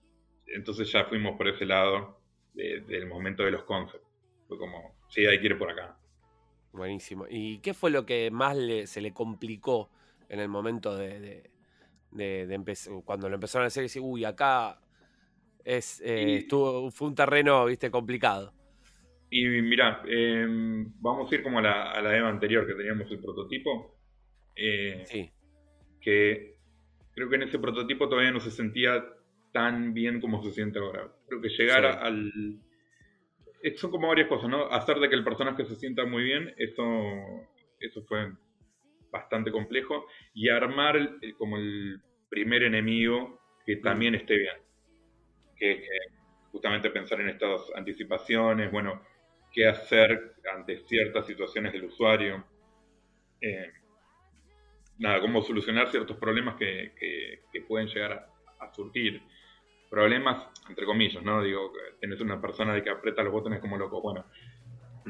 [0.47, 2.19] entonces ya fuimos por ese lado
[2.53, 4.07] del momento de los concepts.
[4.47, 5.97] Fue como, sí, hay que ir por acá.
[6.71, 7.25] Buenísimo.
[7.29, 9.89] ¿Y qué fue lo que más se le complicó
[10.27, 11.53] en el momento de
[12.13, 14.79] de, cuando lo empezaron a hacer, decir, uy, acá
[15.63, 18.53] es, eh, fue un terreno, viste, complicado.
[19.35, 23.09] Y mira, em, vamos a ir como a la, a la EVA anterior que teníamos
[23.09, 23.97] el prototipo.
[24.55, 25.31] Eh, sí.
[25.99, 26.57] Que
[27.15, 29.03] creo que en ese prototipo todavía no se sentía
[29.51, 31.11] tan bien como se siente ahora.
[31.27, 32.31] Creo que llegar al...
[33.77, 34.67] Son como varias cosas, ¿no?
[34.67, 36.83] Hacer de que el personaje se sienta muy bien, eso,
[37.79, 38.33] eso fue
[39.09, 44.57] bastante complejo, y armar como el primer enemigo que también esté bien.
[45.57, 45.87] Que,
[46.51, 49.01] justamente pensar en estas anticipaciones, bueno,
[49.53, 52.43] qué hacer ante ciertas situaciones del usuario.
[53.39, 53.71] Eh,
[54.97, 56.91] nada, cómo solucionar ciertos problemas que,
[57.67, 58.27] pueden llegar
[58.59, 59.21] a, surgir.
[59.89, 61.43] Problemas, entre comillas, ¿no?
[61.43, 64.01] Digo, tenés una persona de que aprieta los botones como loco.
[64.01, 64.25] Bueno,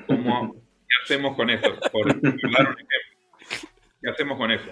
[0.06, 1.79] ¿cómo, ¿qué hacemos con eso?
[1.91, 3.69] Por dar un ejemplo.
[4.01, 4.69] ¿Qué hacemos con eso?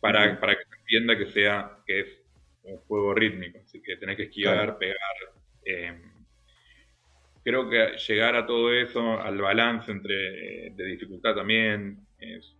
[0.00, 2.06] Para, para que se entienda que sea, que es
[2.64, 4.98] un juego rítmico, así que tenés que esquivar, pegar.
[5.64, 5.98] Eh,
[7.48, 12.54] creo que llegar a todo eso, al balance entre de dificultad también, es,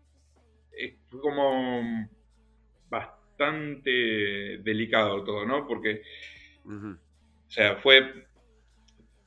[1.10, 2.08] fue como
[2.88, 5.66] bastante delicado todo, ¿no?
[5.66, 6.00] Porque,
[6.64, 8.28] o sea, fue,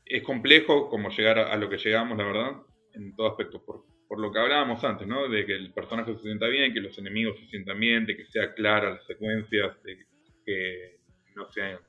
[0.04, 2.52] es complejo como llegar a, a, lo que llegamos, la verdad,
[2.93, 5.30] en todo aspecto, por, por lo que hablábamos antes, ¿no?
[5.30, 8.26] De que el personaje se sienta bien, que los enemigos se sientan bien, de que
[8.26, 10.00] sea clara las secuencias, de
[10.43, 10.97] que
[11.36, 11.80] no sea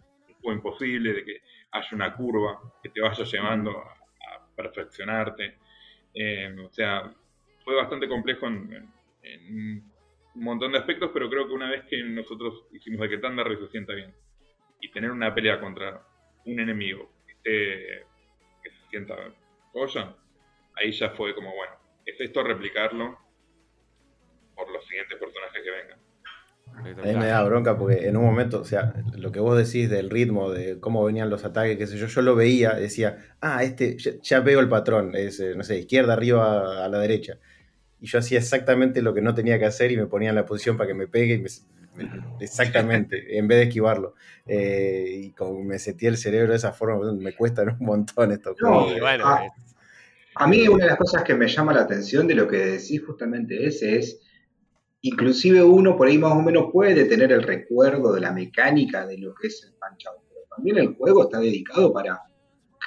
[0.42, 1.40] imposible, de que
[1.72, 3.98] haya una curva que te vaya llevando a,
[4.54, 5.58] perfeccionarte.
[6.14, 7.10] Eh, o sea,
[7.64, 8.92] fue bastante complejo en,
[10.34, 13.48] un montón de aspectos, pero creo que una vez que nosotros hicimos de que Tandar
[13.58, 14.14] se sienta bien
[14.80, 16.06] y tener una pelea contra
[16.44, 17.10] un enemigo
[17.44, 18.04] que,
[18.62, 19.16] que se sienta
[19.72, 20.14] joya,
[20.76, 23.18] ahí ya fue como, bueno, es esto replicarlo
[24.54, 26.11] por los siguientes personajes que vengan.
[26.74, 29.88] A mí me da bronca porque en un momento, o sea, lo que vos decís
[29.88, 33.62] del ritmo, de cómo venían los ataques, qué sé yo, yo lo veía, decía, ah,
[33.62, 37.38] este, ya, veo el patrón, es, eh, no sé, izquierda, arriba, a la derecha.
[38.00, 40.46] Y yo hacía exactamente lo que no tenía que hacer y me ponía en la
[40.46, 44.14] posición para que me pegue y exactamente, en vez de esquivarlo.
[44.46, 48.58] Eh, y como me sentía el cerebro de esa forma, me cuestan un montón estos
[48.58, 48.98] juegos.
[48.98, 49.46] bueno, ah,
[50.34, 53.02] a mí una de las cosas que me llama la atención de lo que decís
[53.04, 54.20] justamente ese es,
[55.02, 59.18] inclusive uno por ahí más o menos puede tener el recuerdo de la mecánica de
[59.18, 62.22] lo que es el Punch Out, pero también el juego está dedicado para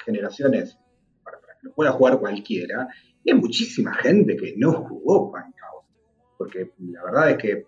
[0.04, 0.78] generaciones,
[1.22, 2.88] para, que lo pueda jugar cualquiera,
[3.22, 5.84] y hay muchísima gente que no jugó Punch Out,
[6.38, 7.66] porque la verdad es que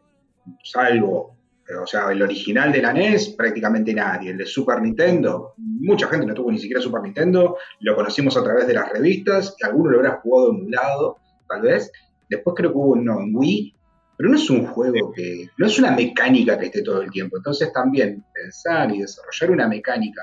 [0.65, 1.39] salvo
[1.77, 4.31] o sea, el original de la NES, prácticamente nadie.
[4.31, 8.43] El de Super Nintendo, mucha gente no tuvo ni siquiera Super Nintendo, lo conocimos a
[8.43, 11.93] través de las revistas, alguno lo habrá jugado emulado, tal vez.
[12.29, 13.77] Después creo que hubo uno en Wii,
[14.19, 17.37] pero no es un juego que, no es una mecánica que esté todo el tiempo.
[17.37, 20.23] Entonces también pensar y desarrollar una mecánica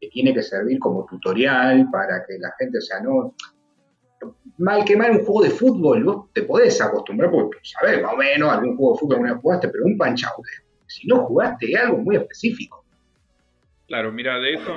[0.00, 3.34] que tiene que servir como tutorial para que la gente, o sea, no,
[4.56, 8.16] mal que mal un juego de fútbol, vos te podés acostumbrar porque sabés más o
[8.16, 10.46] menos algún juego de fútbol alguna jugaste, pero un punch out,
[10.86, 12.82] si no jugaste es algo muy específico.
[13.86, 14.72] Claro, mira, de eso,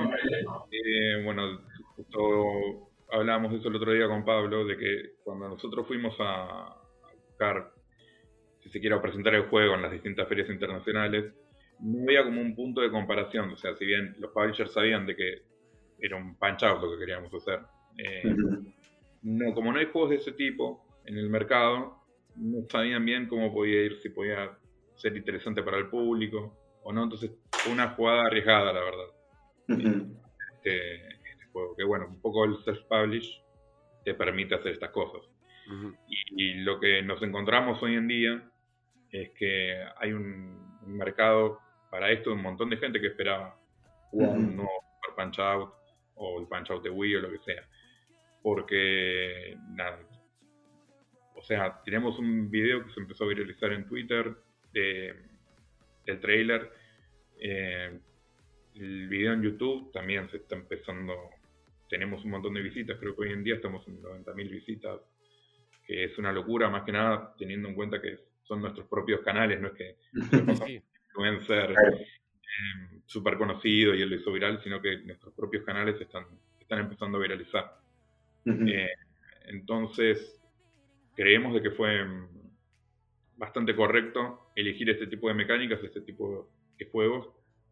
[0.71, 1.61] eh, bueno,
[1.95, 6.75] justo hablábamos de eso el otro día con Pablo, de que cuando nosotros fuimos a
[7.29, 7.71] buscar,
[8.67, 11.33] si se quiere, presentar el juego en las distintas ferias internacionales,
[11.79, 15.15] no había como un punto de comparación, o sea, si bien los publishers sabían de
[15.15, 15.41] que
[15.99, 17.59] era un punch out lo que queríamos hacer,
[17.97, 18.23] eh,
[19.23, 21.97] no, como no hay juegos de ese tipo en el mercado,
[22.35, 24.57] no sabían bien cómo podía ir, si podía
[24.95, 27.03] ser interesante para el público o no.
[27.03, 29.97] Entonces fue una jugada arriesgada, la verdad.
[30.55, 33.43] este, este, juego, que bueno, un poco el self-publish
[34.03, 35.21] te permite hacer estas cosas.
[36.07, 38.51] y, lo que nos encontramos hoy en día
[39.11, 41.59] es que hay un, mercado
[41.91, 43.59] para esto, un montón de gente que esperaba
[44.13, 44.71] un nuevo
[45.17, 45.73] Punch Out
[46.15, 47.67] o el Punch Out de Wii o lo que sea
[48.47, 49.99] porque nada,
[51.35, 54.37] o sea, tenemos un video que se empezó a viralizar en Twitter
[54.71, 55.13] de,
[56.05, 56.71] del trailer.
[57.41, 57.99] Eh,
[58.75, 61.13] el video en YouTube también se está empezando.
[61.89, 65.01] Tenemos un montón de visitas, creo que hoy en día estamos en 90.000 visitas,
[65.85, 69.59] que es una locura, más que nada teniendo en cuenta que son nuestros propios canales,
[69.59, 69.95] no es que
[71.13, 75.99] pueden ser eh, súper conocidos y él lo hizo viral, sino que nuestros propios canales
[75.99, 76.25] están,
[76.59, 77.77] están empezando a viralizar.
[78.45, 78.89] Eh,
[79.47, 80.41] entonces,
[81.15, 82.27] creemos de que fue mm,
[83.35, 87.29] bastante correcto elegir este tipo de mecánicas, este tipo de juegos,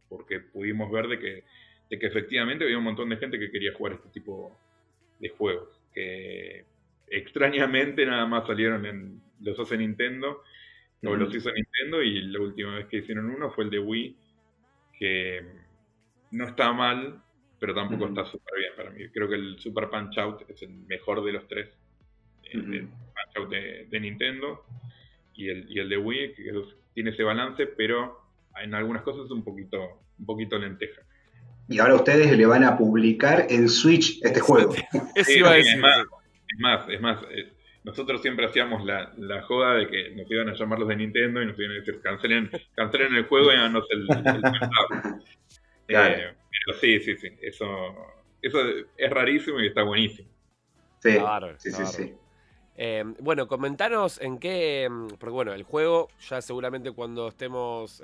[0.09, 1.43] porque pudimos ver de que,
[1.89, 4.57] de que efectivamente había un montón de gente que quería jugar este tipo
[5.19, 6.65] de juegos, que
[7.07, 10.43] extrañamente nada más salieron en, los hace Nintendo,
[11.05, 14.17] o los hizo Nintendo, y la última vez que hicieron uno fue el de Wii,
[14.97, 15.45] que
[16.31, 17.21] no está mal,
[17.59, 19.07] pero tampoco está súper bien para mí.
[19.13, 21.69] Creo que el Super Punch Out es el mejor de los tres.
[22.51, 24.65] El, Punch Out de, Nintendo
[25.33, 26.63] y el, y el de Wii, que
[26.93, 28.21] tiene ese balance, pero
[28.61, 31.01] en algunas cosas es un poquito, un poquito lenteja.
[31.67, 34.73] Y ahora ustedes le van a publicar en Switch este juego.
[35.15, 37.51] Es más, es más, eh,
[37.85, 41.41] nosotros siempre hacíamos la, la, joda de que nos iban a llamar los de Nintendo
[41.41, 44.43] y nos iban a decir cancelen, cancelen el juego y no el, el,
[45.87, 46.33] eh,
[46.65, 47.29] pero sí, sí, sí.
[47.41, 47.67] Eso,
[48.41, 48.59] eso
[48.97, 50.27] es rarísimo y está buenísimo.
[50.99, 51.17] Sí,
[51.59, 52.13] sí, sí, sí.
[52.77, 54.87] Eh, bueno, comentanos en qué.
[54.89, 58.01] Mm, porque bueno, el juego, ya seguramente cuando estemos.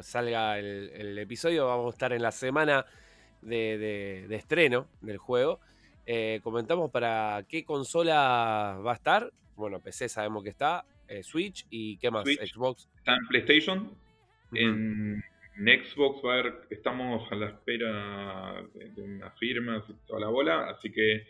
[0.00, 2.86] salga el, episodio, vamos a estar en la semana
[3.42, 5.60] de, estreno del juego.
[6.10, 9.30] Eh, comentamos para qué consola va a estar.
[9.56, 10.84] Bueno, PC sabemos que está.
[11.22, 12.88] Switch y qué más, Xbox.
[12.98, 13.92] Está en PlayStation.
[14.52, 15.22] En
[15.58, 20.28] en Xbox va a haber, estamos a la espera de, unas firmas y toda la
[20.28, 21.26] bola, así que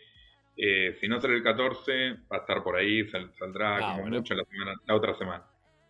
[0.55, 3.07] eh, si no sale el 14, va a estar por ahí,
[3.39, 5.45] saldrá ah, como mucho la, semana, la otra semana.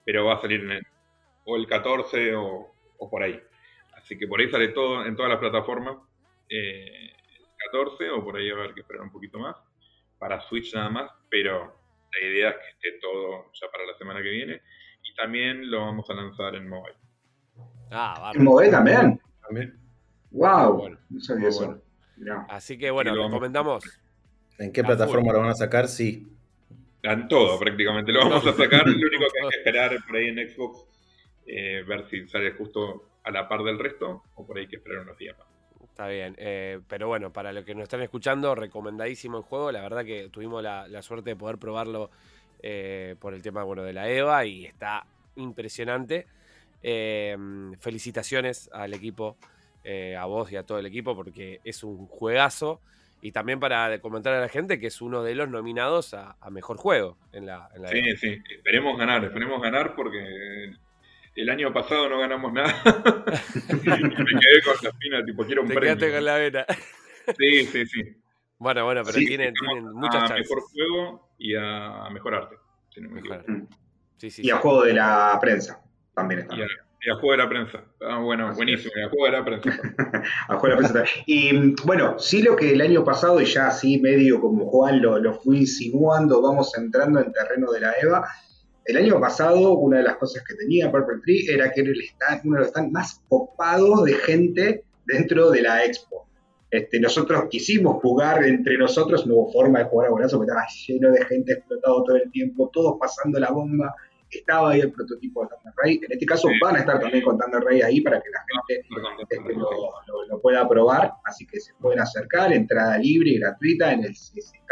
[0.06, 0.88] Pero va a salir en el,
[1.44, 2.72] o el 14 o,
[3.10, 3.38] por ahí.
[3.98, 5.98] Así que por ahí sale todo en todas las plataformas.
[6.50, 7.12] Eh,
[7.72, 9.56] 14 o por ahí va a haber que esperar un poquito más.
[10.18, 11.76] Para Switch nada más, pero
[12.12, 14.62] la idea es que esté todo ya para la semana que viene.
[15.04, 16.98] Y también lo vamos a lanzar en mobile.
[17.92, 18.70] Ah, vale.
[18.70, 19.22] también?
[19.42, 19.80] También.
[20.32, 21.82] Wow, no sabía eso.
[22.50, 23.84] Así que bueno, lo comentamos.
[24.58, 25.88] ¿En qué plataforma lo van a sacar?
[25.88, 26.28] Sí.
[27.02, 28.12] En todo, prácticamente.
[28.12, 28.86] Lo vamos a sacar.
[28.86, 30.86] lo único que hay que esperar por ahí en Xbox,
[31.46, 34.76] eh, ver si sale justo a la par del resto, o por ahí hay que
[34.76, 35.48] esperar unos días más.
[36.00, 39.70] Está bien, eh, pero bueno, para los que nos están escuchando, recomendadísimo el juego.
[39.70, 42.10] La verdad que tuvimos la, suerte de poder probarlo
[42.64, 45.06] eh, por el tema bueno, de la EVA y está
[45.36, 46.26] impresionante.
[46.82, 49.36] Em, felicitaciones al equipo,
[49.84, 52.80] eh, a vos y a todo el equipo, porque es un juegazo.
[53.22, 56.78] Y también para comentar a la gente que es uno de los nominados a, mejor
[56.78, 60.78] juego en la, en Sí, sí, esperemos ganar, esperemos ganar porque
[61.42, 62.82] el año pasado no ganamos nada.
[62.86, 66.66] me quedé con la espina, tipo, quiero un Te Quedaste con la vena.
[67.38, 68.02] sí, sí, sí.
[68.58, 69.54] Bueno, bueno, pero tienen,
[69.94, 70.52] muchas chances.
[70.52, 72.56] A mejor juego y a mejor arte.
[74.18, 75.82] sí, sí, y a juego de la prensa.
[76.14, 76.56] También está.
[76.58, 77.84] Y a, juego de la prensa.
[78.02, 78.92] Ah, bueno, buenísimo.
[78.98, 79.70] Y a juego de la prensa.
[80.50, 81.12] a juego de la prensa.
[81.26, 85.18] Y bueno, sí lo que el año pasado, y ya así medio como Juan lo,
[85.20, 88.28] lo fui insinuando, vamos entrando en terreno de la EVA.
[88.90, 92.02] El año pasado una de las cosas que tenía Purple Tree era que era el
[92.44, 96.28] uno de los stands más copados de gente dentro de la expo.
[96.72, 100.68] Este, nosotros quisimos jugar entre nosotros, no hubo forma de jugar a golazo, porque estaba
[100.88, 103.94] lleno de gente explotado todo el tiempo, todos pasando la bomba.
[104.28, 105.96] Estaba ahí el prototipo de Thunder Ray.
[106.04, 108.88] En este caso van a estar también con Thunder Ray ahí para que la gente
[109.30, 111.14] este, lo, pueda probar.
[111.26, 114.72] Así que se pueden acercar, entrada libre y gratuita en el CSK.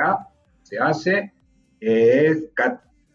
[0.64, 1.34] Se hace.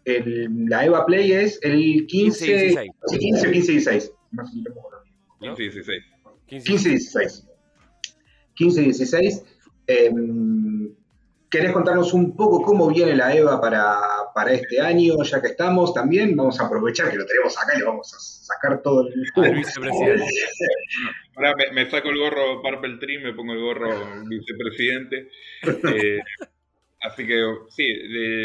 [0.05, 4.13] La EVA Play es el 15, 15 15, 15, 16.
[5.41, 6.05] 15, 16.
[6.47, 7.47] 15, 16.
[8.57, 9.45] 15-16.
[9.87, 10.95] Em,
[11.51, 16.35] ¿Querés contarnos un poco cómo viene la EVA para, este año, ya que estamos también?
[16.35, 19.13] Vamos a aprovechar que lo tenemos acá y le vamos a sacar todo el...
[19.55, 20.25] vicepresidente.
[21.37, 25.29] Ahora me, saco el gorro Purple Tree, me pongo el gorro vicepresidente.
[25.95, 26.19] Eh,
[27.03, 27.87] así que sí,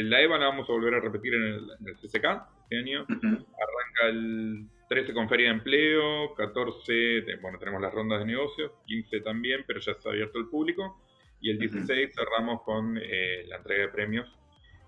[0.03, 2.25] la EVA la vamos a volver a repetir en el, CCK
[2.63, 3.05] este año.
[3.09, 9.21] Arranca el 13 con feria de empleo, 14, bueno, tenemos las rondas de negocios, 15
[9.21, 11.01] también, pero ya está abierto al público,
[11.41, 14.27] y el 16 cerramos con eh, la entrega de premios,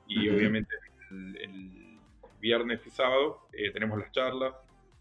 [0.07, 0.76] y obviamente
[1.11, 1.88] el,
[2.41, 4.53] viernes y sábado eh, tenemos las charlas,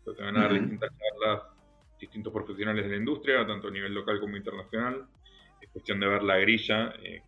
[0.05, 1.43] se van a dar distintas charlas,
[2.01, 5.07] distintos profesionales de la industria, tanto a nivel local como internacional,
[5.61, 7.23] es cuestión de ver la grilla, eh,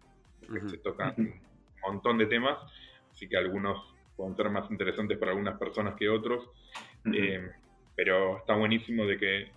[0.69, 1.41] se tocan un
[1.83, 2.59] montón de temas,
[3.11, 6.49] así que algunos pueden ser más interesantes para algunas personas que otros.
[7.97, 9.51] Pero está buenísimo de que eh,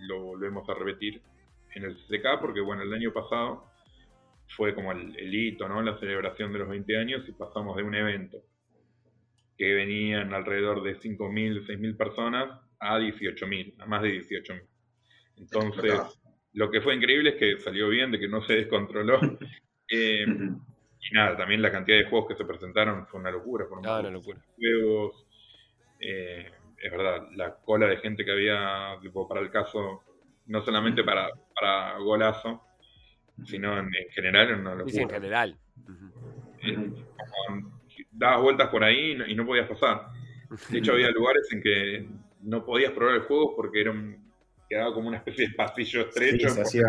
[0.00, 1.22] lo volvemos a repetir
[1.74, 3.70] en el CCK, porque bueno, el año pasado
[4.56, 5.82] fue como el, hito, ¿no?
[5.82, 8.42] La celebración de los 20 años y pasamos de un evento
[9.56, 14.62] que venían alrededor de 5.000, 6.000 personas a 18.000, a más de 18.000.
[15.36, 15.92] Entonces,
[16.54, 19.20] lo que fue increíble es que salió bien, de que no se descontroló.
[19.90, 23.66] Eh, y nada, también la cantidad de juegos que se presentaron fue una locura.
[23.66, 24.38] Fueron ah, una locura.
[24.56, 25.26] Juegos,
[25.98, 30.02] eh, es verdad, la cola de gente que había tipo, para el caso,
[30.46, 32.62] no solamente para, para golazo,
[33.44, 34.94] sino en, general en una locura.
[34.94, 35.58] Sí, en general.
[36.62, 36.92] Eh,
[38.10, 40.08] dabas vueltas por ahí y no, podías pasar.
[40.70, 42.08] De hecho, había lugares en que
[42.42, 44.29] no podías probar el juego porque era un,
[44.70, 46.48] quedaba como una especie de pasillo estrecho.
[46.48, 46.86] Sí, se hacía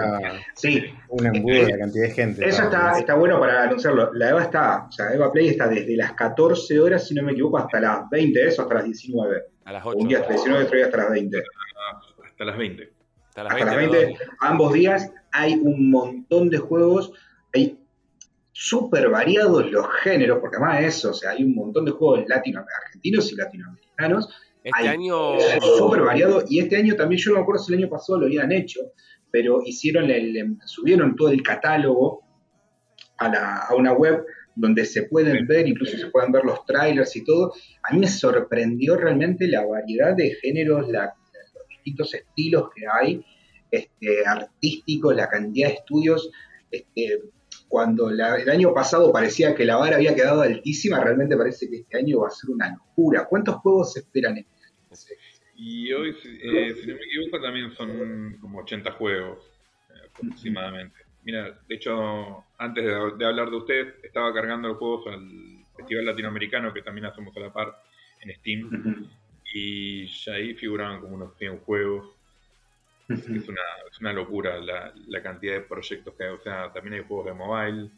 [0.53, 0.83] sí.
[1.09, 2.47] un embudo de la cantidad de gente.
[2.47, 4.13] Eso está, está bueno para anunciarlo.
[4.13, 7.31] La EVA está, o sea, EVA Play está desde las 14 horas, si no me
[7.31, 9.41] equivoco, hasta las 20, eso, hasta las 19.
[9.65, 9.97] A las 8.
[9.97, 11.43] Un día hasta las 19, otro día hasta las 20.
[12.23, 12.93] Hasta las 20.
[13.27, 13.69] Hasta las 20.
[13.69, 17.13] Hasta las 20 ambos días hay un montón de juegos.
[17.51, 17.79] Hay
[18.51, 22.27] súper variados los géneros, porque además de eso, o sea, hay un montón de juegos
[22.27, 24.29] latino, argentinos y latinoamericanos
[24.63, 25.39] este año.
[25.59, 26.43] Súper variado.
[26.47, 28.79] Y este año también, yo no me acuerdo si el año pasado lo habían hecho,
[29.31, 32.23] pero hicieron el, subieron todo el catálogo
[33.17, 37.53] a, una web donde se pueden ver, incluso se pueden ver los trailers y todo.
[37.83, 43.25] A mí me sorprendió realmente la variedad de géneros, los distintos estilos que hay,
[43.71, 46.29] este, artísticos, la cantidad de estudios.
[46.69, 47.21] Este,
[47.71, 51.97] cuando el año pasado parecía que la vara había quedado altísima, realmente parece que este
[51.97, 53.25] año va a ser una locura.
[53.29, 54.75] ¿Cuántos juegos se esperan este año?
[55.55, 59.39] Y hoy, eh, si no me equivoco, también son como 80 juegos
[59.89, 60.97] eh, aproximadamente.
[61.23, 66.73] Mira, de hecho, antes de, hablar de usted, estaba cargando los juegos al Festival Latinoamericano
[66.73, 67.73] que también hacemos a la par
[68.19, 69.09] en Steam.
[69.53, 72.17] Y ya ahí figuraban como unos 100 juegos
[73.13, 76.29] es, una, es una locura la, la, cantidad de proyectos que hay.
[76.29, 77.89] O sea, también hay juegos de mobile.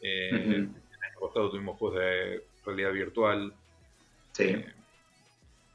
[0.00, 0.68] Eh, En el
[1.02, 3.52] año pasado tuvimos juegos de realidad virtual.
[4.32, 4.44] Sí.
[4.44, 4.66] Eh,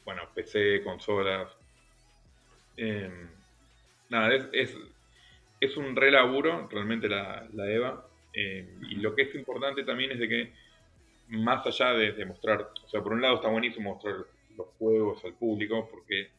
[0.06, 1.50] bueno, PC, consolas.
[2.78, 3.12] Eh,
[4.10, 4.78] nada, es, es,
[5.60, 8.06] es, un re laburo realmente la, la EVA.
[8.34, 10.54] y lo que es importante también es de que,
[11.30, 14.16] más allá de, de mostrar, o sea, por un lado está buenísimo mostrar
[14.56, 16.30] los juegos al público, porque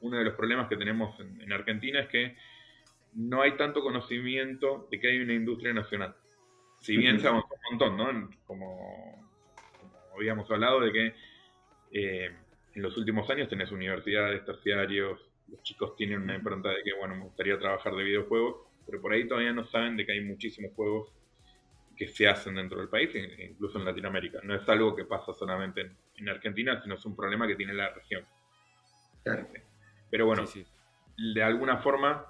[0.00, 2.36] uno de los problemas que tenemos en, Argentina es que
[3.14, 6.14] no hay tanto conocimiento de que hay una industria nacional.
[6.80, 8.30] Si bien sabemos un montón, ¿no?
[8.46, 9.28] Como,
[10.14, 11.14] habíamos hablado de que
[11.92, 12.30] eh,
[12.74, 17.16] en los últimos años tenés universidades, terciarios, los chicos tienen una impronta de que, bueno,
[17.16, 20.72] me gustaría trabajar de videojuegos, pero por ahí todavía no saben de que hay muchísimos
[20.74, 21.12] juegos
[21.96, 24.38] que se hacen dentro del país, e incluso en Latinoamérica.
[24.44, 27.74] No es algo que pasa solamente en, en Argentina, sino es un problema que tiene
[27.74, 28.24] la región.
[29.24, 29.48] Claro.
[30.10, 30.44] Pero bueno,
[31.16, 32.24] de alguna forma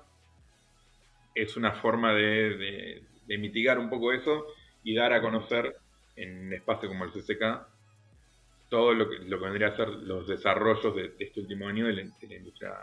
[1.34, 4.46] es una forma de, mitigar un poco eso
[4.82, 5.76] y dar a conocer
[6.16, 7.66] en un espacio como el CCK
[8.68, 11.92] todo lo que, lo que vendría a ser los desarrollos de, este último año de
[11.94, 12.02] la,
[12.34, 12.74] industria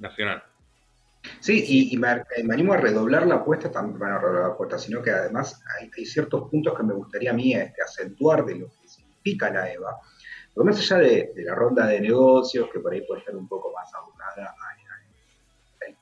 [0.00, 0.42] nacional.
[1.40, 2.08] Sí, y, me,
[2.52, 6.50] animo a redoblar la apuesta, también, bueno, redoblar la apuesta, sino que además hay, ciertos
[6.50, 10.00] puntos que me gustaría a mí este, acentuar de lo que significa la EVA
[10.54, 13.72] Pero más allá de, la ronda de negocios, que por ahí puede estar un poco
[13.72, 14.54] más abocada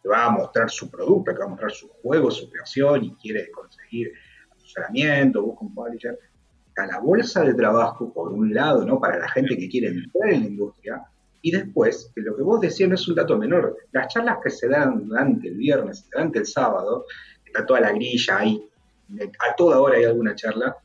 [0.03, 3.14] que va a mostrar su producto, que va a mostrar su juego, su creación y
[3.16, 4.12] quiere conseguir
[4.51, 6.18] asesoramiento, busca un publisher,
[6.76, 8.98] a la bolsa de trabajo, por un lado, ¿no?
[8.98, 11.03] Para la gente que quiere entrar en la industria,
[11.42, 14.51] y después, que lo que vos decías no es un dato menor, las charlas que
[14.51, 17.07] se dan durante el viernes, durante el sábado,
[17.44, 18.66] está toda la grilla ahí,
[19.18, 20.76] a toda hora hay alguna charla,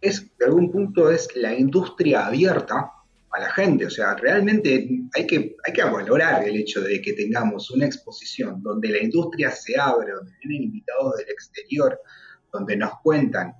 [0.00, 2.92] es, de algún punto, es la industria abierta
[3.30, 3.86] a la gente.
[3.86, 8.62] O sea, realmente hay que, hay que valorar el hecho de que tengamos una exposición
[8.62, 12.00] donde la industria se abre, donde vienen invitados del exterior,
[12.52, 13.54] donde nos cuentan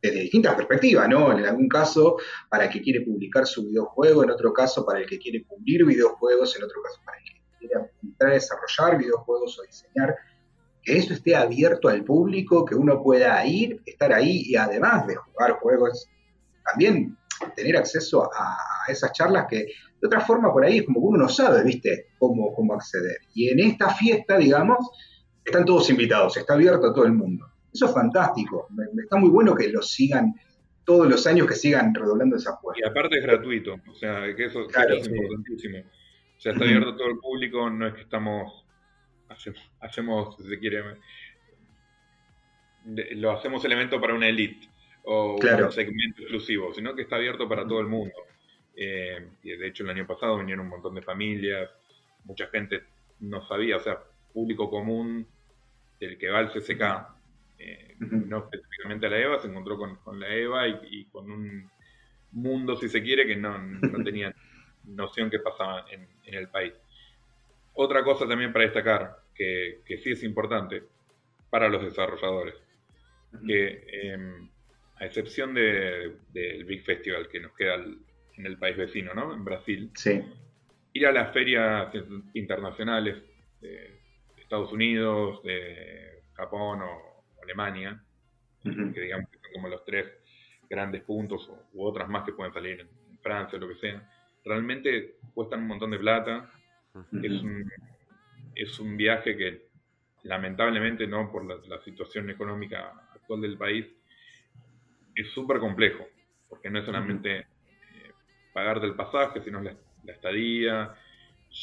[0.00, 1.36] desde distintas perspectivas, ¿no?
[1.36, 2.16] En algún caso
[2.48, 5.86] para el que quiere publicar su videojuego, en otro caso para el que quiere publicar
[5.86, 10.14] videojuegos, en otro caso para el que quiere entrar a desarrollar videojuegos o diseñar,
[10.86, 15.16] que eso esté abierto al público, que uno pueda ir, estar ahí y además de
[15.16, 16.08] jugar juegos,
[16.64, 17.16] también
[17.56, 18.56] tener acceso a,
[18.88, 19.66] esas charlas que
[20.00, 22.10] de otra forma por ahí es como uno no sabe, ¿viste?
[22.18, 23.18] Cómo, cómo acceder.
[23.34, 24.78] Y en esta fiesta, digamos,
[25.44, 27.46] están todos invitados, está abierto a todo el mundo.
[27.72, 28.68] Eso es fantástico.
[28.96, 30.34] está muy bueno que lo sigan
[30.84, 32.80] todos los años, que sigan redoblando esa puerta.
[32.84, 35.78] Y aparte es gratuito, o sea, que eso, es importantísimo.
[35.78, 38.65] O sea, está abierto a todo el público, no es que estamos,
[39.80, 40.82] hacemos, si se quiere,
[42.84, 44.68] lo hacemos elemento para una elite
[45.04, 48.14] o un segmento exclusivo, sino que está abierto para todo el mundo.
[48.74, 51.70] Eh, y de hecho el año pasado vinieron un montón de familias,
[52.24, 52.82] mucha gente
[53.20, 53.98] no sabía, o sea,
[54.32, 55.26] público común
[55.98, 57.16] del que va al CCK
[57.58, 61.70] eh, no específicamente a la EVA, se encontró con, la EVA y, con un
[62.32, 64.34] mundo, si se quiere, que no, no tenía
[64.84, 66.74] noción que pasaba en, el país.
[67.76, 70.82] Otra cosa también para destacar, que, sí es importante
[71.50, 72.54] para los desarrolladores,
[73.46, 74.48] que em,
[74.96, 79.34] a excepción del Big Festival que nos queda en el país vecino, ¿no?
[79.34, 79.90] En Brasil,
[80.92, 81.92] ir a las ferias
[82.34, 83.16] internacionales
[83.60, 84.00] de
[84.38, 88.02] Estados Unidos, de Japón o Alemania,
[88.62, 90.06] que digamos que son como los tres
[90.68, 92.88] grandes puntos, u otras más que pueden salir en,
[93.22, 94.08] Francia o lo que sea,
[94.44, 96.48] realmente cuestan un montón de plata.
[97.22, 97.70] Es, un,
[98.54, 99.66] es un viaje que
[100.22, 103.86] lamentablemente, no por la, situación económica actual del país,
[105.14, 106.06] es súper complejo,
[106.48, 107.46] porque no es solamente eh,
[108.52, 109.74] pagar del pasaje, sino la,
[110.06, 110.94] estadía,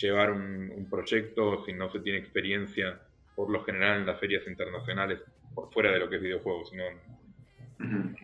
[0.02, 3.02] llevar un, un, proyecto si no se tiene experiencia,
[3.36, 5.20] por lo general en las ferias internacionales
[5.54, 8.16] por fuera de lo que es videojuegos, sino en,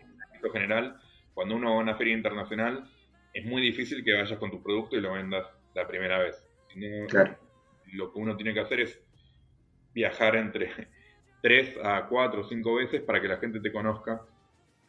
[0.42, 0.98] lo general,
[1.34, 2.88] cuando uno va a una feria internacional,
[3.34, 6.49] es muy difícil que vayas con tu producto y lo vendas la primera vez.
[7.92, 9.00] Lo que uno tiene que hacer es
[9.94, 10.70] viajar entre
[11.42, 14.22] 3 a 4 o 5 veces para que la gente te conozca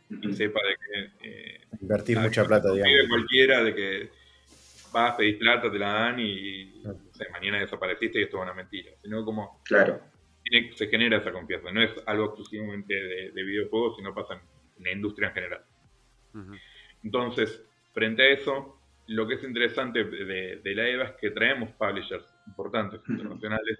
[0.09, 1.29] y sepa de que...
[1.29, 3.07] Eh, Invertir mucha plata, digamos.
[3.07, 4.09] cualquiera, de que
[4.91, 6.83] vas, pedís plata, te la dan y
[7.31, 8.91] mañana desapareciste y esto es una mentira.
[9.01, 9.61] Sino como...
[9.63, 10.11] Claro
[10.75, 11.71] se genera esa confianza.
[11.71, 15.61] No es algo exclusivamente de, videojuegos, sino pasa en, la industria en general.
[17.03, 17.63] Entonces,
[17.93, 18.80] frente a eso,
[19.11, 23.79] lo que es interesante de, la EVA es que traemos publishers importantes, internacionales,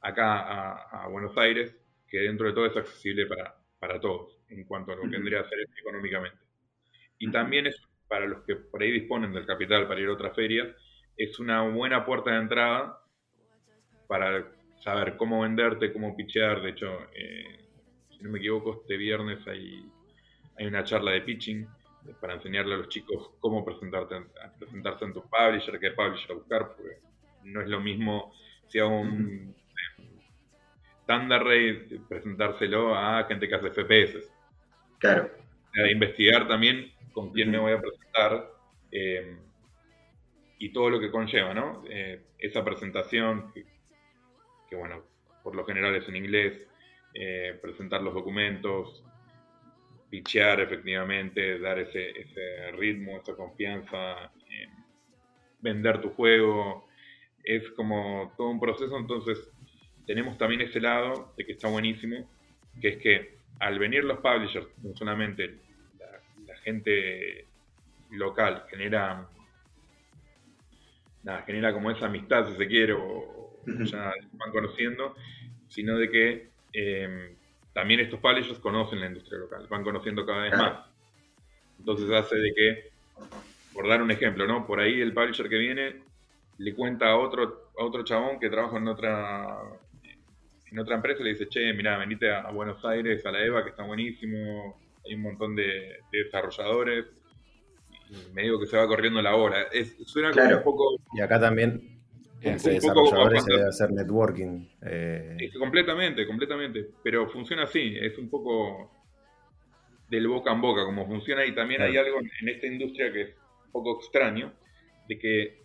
[0.00, 1.74] acá a, Buenos Aires,
[2.08, 5.38] que dentro de todo es accesible para, para todos, en cuanto a lo que tendría
[5.38, 6.38] a hacer económicamente.
[7.18, 10.34] Y también es para los que por ahí disponen del capital para ir a otras
[10.36, 10.68] ferias,
[11.16, 13.00] es una buena puerta de entrada
[14.06, 16.60] para saber cómo venderte, cómo pichear.
[16.60, 17.68] De hecho, eh,
[18.10, 19.86] si no me equivoco, este viernes hay,
[20.58, 21.66] hay una charla de pitching
[22.20, 24.16] para enseñarle a los chicos cómo presentarte,
[24.58, 26.98] presentarse en tu publisher, qué publisher buscar, porque
[27.44, 28.32] no es lo mismo
[28.68, 29.54] si hago un
[31.06, 34.30] Thunder Ray, presentárselo a gente que hace FPS.
[34.98, 35.30] Claro.
[35.90, 38.52] investigar también con quién me voy a presentar
[38.92, 39.36] eh,
[40.58, 41.82] y todo lo que conlleva, ¿no?
[41.88, 45.02] Eh, esa presentación, que bueno,
[45.42, 46.68] por lo general es en inglés,
[47.14, 49.04] eh, presentar los documentos,
[50.12, 52.12] pichear efectivamente, dar ese,
[52.72, 54.30] ritmo, esa confianza,
[55.62, 56.86] vender tu juego,
[57.42, 59.50] es como todo un proceso, entonces
[60.06, 62.28] tenemos también ese lado de que está buenísimo,
[62.78, 65.58] que es que al venir los publishers, no solamente
[66.46, 67.46] la, gente
[68.10, 69.26] local genera
[71.22, 75.16] nada, genera como esa amistad si se quiere o, ya van conociendo,
[75.68, 77.34] sino de que em,
[77.72, 80.86] también estos publishers conocen la industria local, van conociendo cada vez más.
[81.78, 82.90] Entonces hace de que,
[83.72, 84.66] por dar un ejemplo, ¿no?
[84.66, 86.02] Por ahí el publisher que viene
[86.58, 89.58] le cuenta a otro, a otro chabón que trabaja en otra
[90.72, 93.62] en otra empresa y le dice, che, mira, venite a, Buenos Aires, a la EVA,
[93.62, 97.04] que está buenísimo, hay un montón de, desarrolladores,
[98.32, 99.64] me digo que se va corriendo la hora.
[99.70, 100.96] Es, suena como un poco.
[101.14, 102.01] Y acá también
[102.42, 104.68] entre desarrolladores se debe hacer networking.
[104.82, 105.50] Eh.
[105.58, 106.88] completamente, completamente.
[107.02, 108.90] Pero funciona así, es un poco
[110.08, 113.36] del boca en boca como funciona y también hay algo en esta industria que es
[113.66, 114.52] un poco extraño,
[115.08, 115.62] de que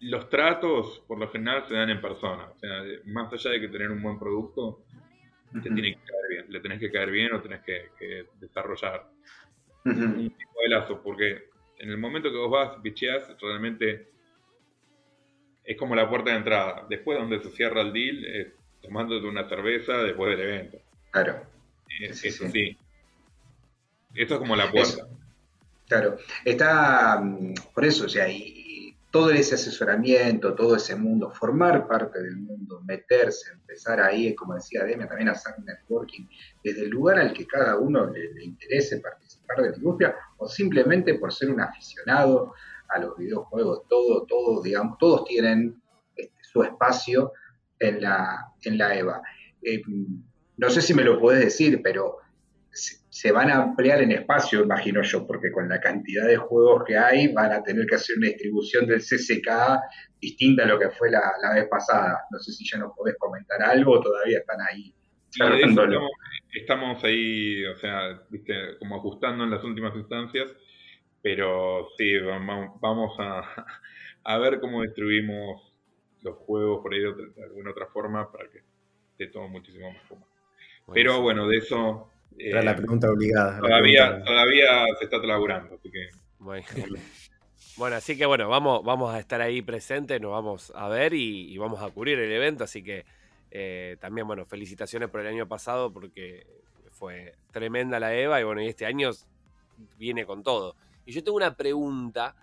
[0.00, 2.48] los tratos por lo general se dan en persona.
[2.50, 4.84] O sea, más allá de que tener un buen producto,
[5.52, 6.46] te tiene que caer bien.
[6.48, 9.08] Le tenés que caer bien o tenés que, desarrollar
[9.84, 11.48] un tipo de lazo, porque
[11.78, 14.10] en el momento que vos vas, bicheás, realmente
[15.64, 16.86] es como la puerta de entrada.
[16.88, 18.48] Después donde se cierra el deal es
[18.82, 20.78] tomándote una cerveza después del evento.
[21.10, 21.42] Claro.
[22.00, 22.76] Es, eso sí.
[24.14, 25.06] Eso es como la puerta.
[25.88, 26.16] Claro.
[26.44, 28.62] Está, mm, por eso, o sea, y,
[29.12, 34.84] todo ese asesoramiento, todo ese mundo, formar parte del mundo, meterse, empezar ahí, como decía
[34.84, 36.24] Demian, también hacer networking,
[36.64, 41.14] desde el lugar al que cada uno le interese participar de la industria, o simplemente
[41.14, 42.54] por ser un aficionado
[42.92, 45.80] a los videojuegos, todo, todo, digamos, todos tienen
[46.16, 47.32] este, su espacio
[47.78, 49.22] en la, en la EVA.
[49.62, 49.82] Eh,
[50.56, 52.18] no sé si me lo puedes decir, pero
[52.70, 56.96] se, van a ampliar en espacio, imagino yo, porque con la cantidad de juegos que
[56.96, 59.78] hay van a tener que hacer una distribución del CCK
[60.20, 61.20] distinta a lo que fue la,
[61.54, 62.20] vez pasada.
[62.30, 64.94] No sé si ya nos podés comentar algo o todavía están ahí.
[65.30, 66.18] Estamos,
[66.52, 68.54] estamos, ahí, o sea, ¿viste?
[68.78, 70.48] como ajustando en las últimas instancias
[71.22, 73.16] pero sí, vamos
[74.24, 75.72] a, ver cómo distribuimos
[76.22, 78.62] los juegos por ahí de, alguna otra forma para que
[79.12, 80.26] esté todo muchísimo más cómodo.
[80.92, 82.08] Pero bueno, de eso...
[82.36, 83.60] Era la eh, pregunta obligada.
[83.60, 86.08] Todavía, todavía se está laburando, así que...
[87.74, 87.96] Bueno.
[87.96, 91.80] así que bueno, vamos, vamos a estar ahí presentes, nos vamos a ver y, vamos
[91.82, 93.06] a cubrir el evento, así que
[93.50, 96.46] eh, también, bueno, felicitaciones por el año pasado porque
[96.90, 99.10] fue tremenda la EVA y bueno, y este año
[99.96, 100.76] viene con todo.
[101.06, 102.34] Y yo tengo una pregunta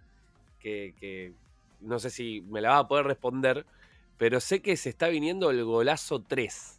[0.59, 1.33] que,
[1.81, 3.65] no sé si me la va a poder responder,
[4.17, 6.75] pero sé que se está viniendo el golazo 3.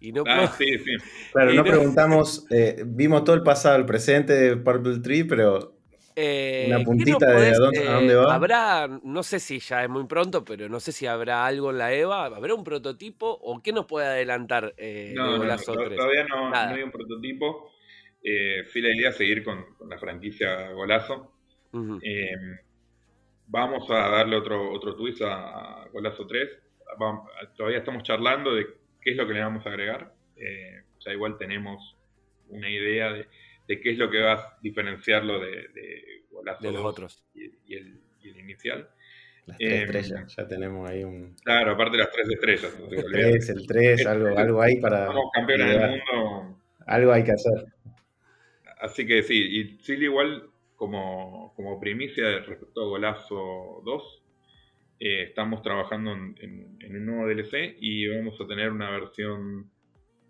[0.00, 0.96] Y no ah, sí, sí.
[1.32, 5.74] Claro, no, preguntamos, eh, vimos todo el pasado, el presente de Purple Tree, pero
[6.14, 8.32] eh, una puntita de a dónde, eh, va.
[8.32, 11.78] Habrá, no sé si ya es muy pronto, pero no sé si habrá algo en
[11.78, 14.72] la EVA, ¿habrá un prototipo o qué nos puede adelantar
[15.14, 15.96] no, Golazo no, 3?
[15.96, 17.72] Todavía no, hay un prototipo.
[18.22, 21.32] Eh, sí, la idea es seguir con, la franquicia Golazo.
[21.72, 22.58] Em,
[23.46, 26.48] vamos a darle otro, otro twist a, Golazo 3.
[27.56, 28.66] todavía estamos charlando de
[29.00, 30.12] qué es lo que le vamos a agregar.
[30.36, 31.96] Eh, ya igual tenemos
[32.48, 33.26] una idea de,
[33.80, 37.24] qué es lo que va a diferenciarlo de, Golazo de los otros.
[37.34, 38.90] Y, el, inicial.
[39.46, 41.34] Las tres em, estrellas, ya tenemos ahí un.
[41.42, 42.78] Claro, aparte de las tres estrellas.
[42.90, 45.06] El 3, el 3, algo, algo hay para.
[45.06, 46.60] Somos campeones del mundo.
[46.86, 47.64] Algo hay que hacer.
[48.80, 54.22] Así que sí, y Chile igual como, como primicia respecto a Golazo 2,
[55.00, 59.70] eh, estamos trabajando en, un nuevo DLC y vamos a tener una versión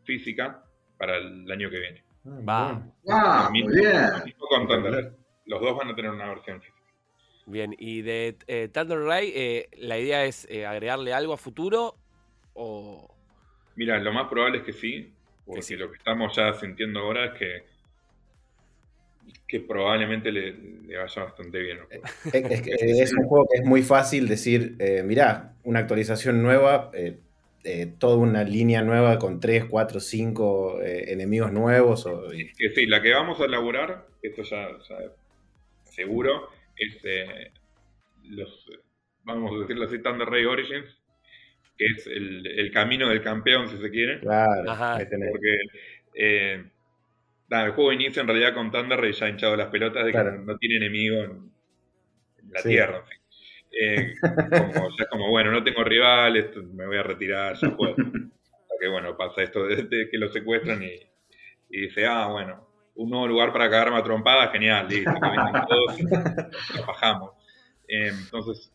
[0.04, 0.64] física
[0.96, 2.04] para el año que viene.
[2.26, 2.82] Va.
[3.08, 4.34] Ah, muy bien.
[5.46, 6.76] Los dos van a tener una versión física.
[7.46, 11.94] Bien, y de eh, Thunder Ray, eh, ¿la idea es agregarle algo a futuro
[12.54, 13.14] o...?
[13.76, 15.14] Mira, lo más probable es que sí,
[15.46, 17.77] porque lo que estamos ya sintiendo ahora es que
[19.46, 20.52] que probablemente le,
[20.96, 21.78] vaya bastante bien.
[22.32, 27.18] Eh, es, un juego que es muy fácil decir, eh, mirá, una actualización nueva, eh,
[27.98, 32.06] toda una línea nueva con 3, 4, 5 enemigos nuevos.
[32.06, 34.68] O, que sí, la que vamos a elaborar, esto ya,
[35.84, 36.98] seguro, es
[38.24, 38.66] los,
[39.24, 40.96] vamos a decirlo así, Thunder Ray Origins,
[41.76, 44.20] que es el, camino del campeón, si se quiere.
[44.20, 44.64] Claro,
[45.30, 46.70] porque
[47.50, 50.56] el juego inicia en realidad con Thunder y ya hinchado las pelotas de que no,
[50.58, 51.52] tiene enemigo en,
[52.50, 53.04] la tierra.
[53.70, 57.96] Eh, como, ya es como, bueno, no tengo rival, me voy a retirar, ya puedo.
[58.80, 61.00] que bueno, pasa esto de, que lo secuestran y,
[61.68, 66.02] dice, ah, bueno, un nuevo lugar para cagarme a trompada, genial, listo, que todos,
[66.76, 67.32] nos bajamos.
[67.88, 68.72] Eh, entonces,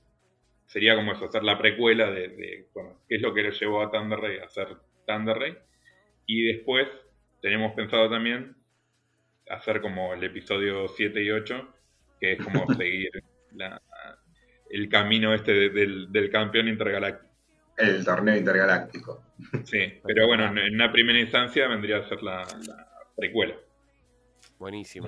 [0.68, 3.92] sería como eso, hacer la precuela de, bueno, qué es lo que le llevó a
[3.92, 4.68] Thunder Ray a hacer
[5.08, 5.58] Thunder Ray.
[6.26, 6.88] Y después
[7.42, 8.56] tenemos pensado también
[9.50, 11.74] hacer como el episodio 7 y 8,
[12.20, 13.10] que es como seguir
[14.70, 17.32] el camino este del, campeón intergaláctico.
[17.78, 19.24] El torneo intergaláctico.
[19.64, 22.46] Sí, pero bueno, en una primera instancia vendría a ser la,
[23.16, 23.56] precuela.
[24.60, 25.08] Buenísimo.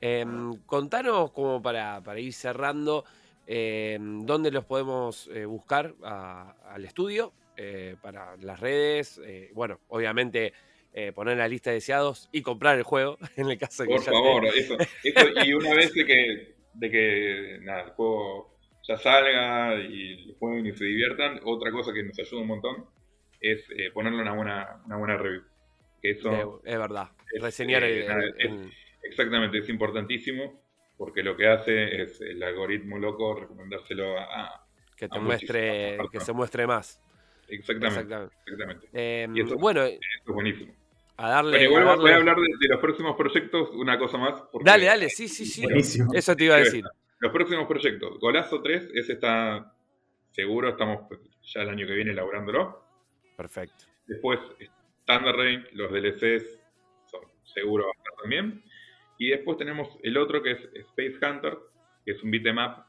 [0.00, 3.04] Em, contanos como para, ir cerrando,
[3.46, 7.32] em, ¿dónde los podemos eh, buscar al estudio?
[7.56, 10.52] Eh, para las redes, eh, bueno, obviamente
[10.94, 14.02] eh, poner la lista de deseados y comprar el juego, en el caso de Por
[14.02, 14.76] favor, eso,
[15.44, 20.72] y una vez que de que nada, el juego ya salga y lo jueguen y
[20.72, 21.40] se diviertan.
[21.44, 22.86] Otra cosa que nos ayuda un montón
[23.40, 25.42] es eh, ponerle una buena, una buena review.
[26.02, 27.08] Que eso es, verdad.
[27.40, 28.06] Reseñar eh,
[28.38, 28.70] el,
[29.02, 30.62] Exactamente, es importantísimo
[30.96, 34.66] porque lo que hace es el algoritmo loco recomendárselo a...
[34.96, 37.00] que te muestre, que se muestre más.
[37.48, 38.30] Exactamente.
[38.46, 38.88] exactamente.
[38.92, 40.74] Em, bueno, es buenísimo.
[41.16, 44.42] A darle, voy a hablar de, los próximos proyectos, una cosa más.
[44.64, 45.64] Dale, dale, sí, sí, sí.
[46.12, 46.84] Eso te iba a decir.
[47.20, 48.18] Los próximos proyectos.
[48.18, 49.74] Golazo 3, ese está
[50.32, 51.08] seguro, estamos
[51.42, 52.84] ya el año que viene elaborándolo.
[53.36, 53.84] Perfecto.
[54.06, 54.40] Después,
[55.06, 56.58] Thunder Rain, los DLCs,
[57.06, 58.64] son, seguro va a estar también.
[59.18, 61.58] Y después tenemos el otro que es Space Hunter,
[62.04, 62.86] que es un beatmap.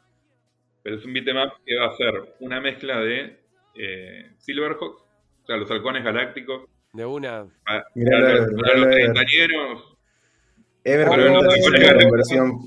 [0.82, 3.40] Pero es un beatmap que va a ser una mezcla de
[3.76, 6.68] eh, Silverhawks, o sea, los halcones galácticos.
[6.96, 7.46] De una.
[7.66, 7.86] Para,
[8.78, 9.98] los treintañeros.
[10.84, 12.60] Ever con, versión,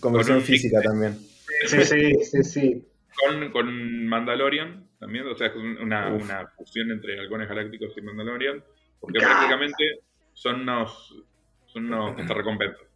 [0.00, 1.18] con versión física también.
[1.66, 2.88] Sí, sí, sí, sí.
[3.16, 8.62] Con, con Mandalorian también, o sea, es una, una, fusión entre halcones galácticos y Mandalorian,
[9.00, 10.00] porque prácticamente
[10.32, 11.14] son unos,
[11.66, 12.86] son unos recompensas.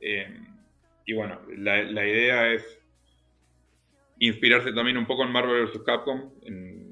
[0.00, 0.38] Eh,
[1.06, 2.80] y bueno, la, la, idea es
[4.18, 5.82] inspirarse también un poco en Marvel vs.
[5.84, 6.83] Capcom, en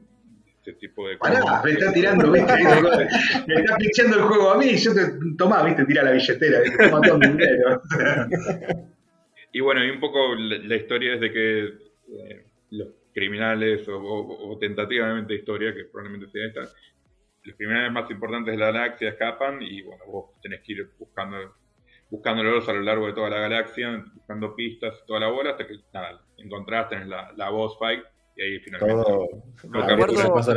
[0.64, 1.40] este tipo de cosas.
[1.40, 2.52] Pará, me está tirando, ¿viste?
[3.46, 5.00] me está pichando el juego a mí, y yo te
[5.36, 5.84] tomá, ¿viste?
[5.84, 6.88] Tira la billetera, ¿viste?
[6.88, 7.82] Toma todo mi dinero.
[9.52, 14.58] y bueno, y un poco la, historia es de que eh, los criminales, o, o,
[14.58, 16.60] tentativamente historia, que probablemente sea esta,
[17.42, 21.36] los criminales más importantes de la galaxia escapan y bueno, vos tenés que ir buscando
[22.08, 25.78] buscándolos a lo largo de toda la galaxia, buscando pistas, toda la bola, hasta que
[25.94, 28.04] nada, encontraste en la, la boss fight
[28.36, 29.04] y ahí finalmente.
[29.04, 29.28] Todo,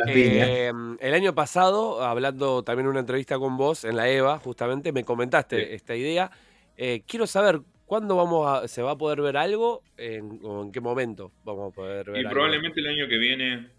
[0.07, 4.91] eh, el año pasado, hablando también en una entrevista con vos en la EVA, justamente
[4.91, 6.31] me comentaste esta idea.
[6.77, 10.71] Eh, quiero saber cuándo vamos a, se va a poder ver algo en, o en
[10.71, 12.25] qué momento vamos a poder ver.
[12.25, 13.69] Y probablemente el año que viene,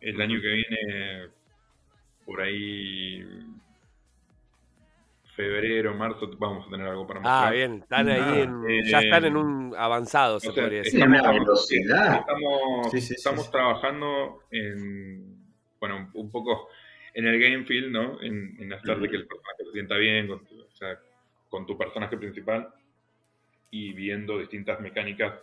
[0.00, 1.28] el año que viene,
[2.24, 3.22] por ahí
[5.34, 7.48] febrero, marzo, vamos a tener algo para ah, mostrar.
[7.48, 11.00] Ah, bien, están ahí en, ya están en un avanzado, se podría decir.
[11.00, 15.36] Estamos, estamos trabajando en,
[15.80, 16.68] bueno, un poco
[17.14, 18.20] en el game field, ¿no?
[18.22, 20.98] En, en hacer de que el personaje se sienta bien, con tu, o sea,
[21.48, 22.72] con tu personaje principal
[23.70, 25.34] y viendo distintas mecánicas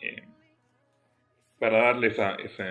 [0.00, 0.22] eh,
[1.58, 2.64] para darle esa, ese,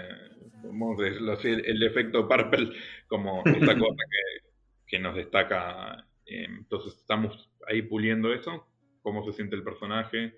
[0.64, 2.70] vamos a decirlo así, el, efecto purple
[3.08, 4.48] como esa cosa que,
[4.88, 8.68] que nos destaca entonces estamos ahí puliendo eso,
[9.02, 10.38] cómo se siente el personaje,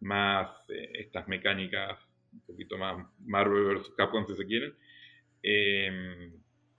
[0.00, 1.98] más eh, estas mecánicas,
[2.32, 3.90] un poquito más Marvel vs.
[3.96, 4.74] Capcom si se quieren.
[5.42, 6.32] Eh,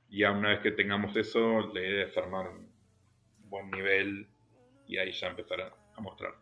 [0.09, 2.69] y una vez que tengamos eso, la idea es armar un
[3.49, 4.27] buen nivel
[4.87, 6.33] y ahí ya empezar a, mostrar.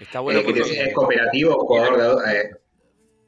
[0.00, 0.40] Está bueno.
[0.44, 2.28] porque ¿Es cooperativo jugador de dos?
[2.28, 2.50] Eh.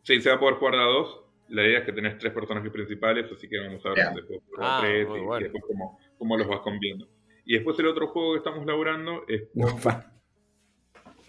[0.03, 1.21] Sí, se va a poder jugar de a dos.
[1.49, 4.79] La idea es que tenés tres personajes principales, así que vamos a ver después ah,
[4.81, 7.07] tres y, después cómo, cómo los vas cambiando.
[7.45, 9.43] Y después el otro juego que estamos laburando es...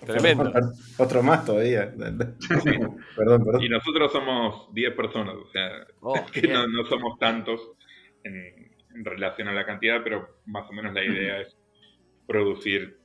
[0.06, 0.52] Tremendo.
[0.98, 1.94] Otro más todavía.
[3.16, 3.62] perdón, perdón.
[3.62, 7.72] Y nosotros somos 10 personas, o sea, oh, que no, no, somos tantos
[8.24, 8.72] en,
[9.06, 11.56] relación a la cantidad, pero más o menos la idea es
[12.28, 12.98] producir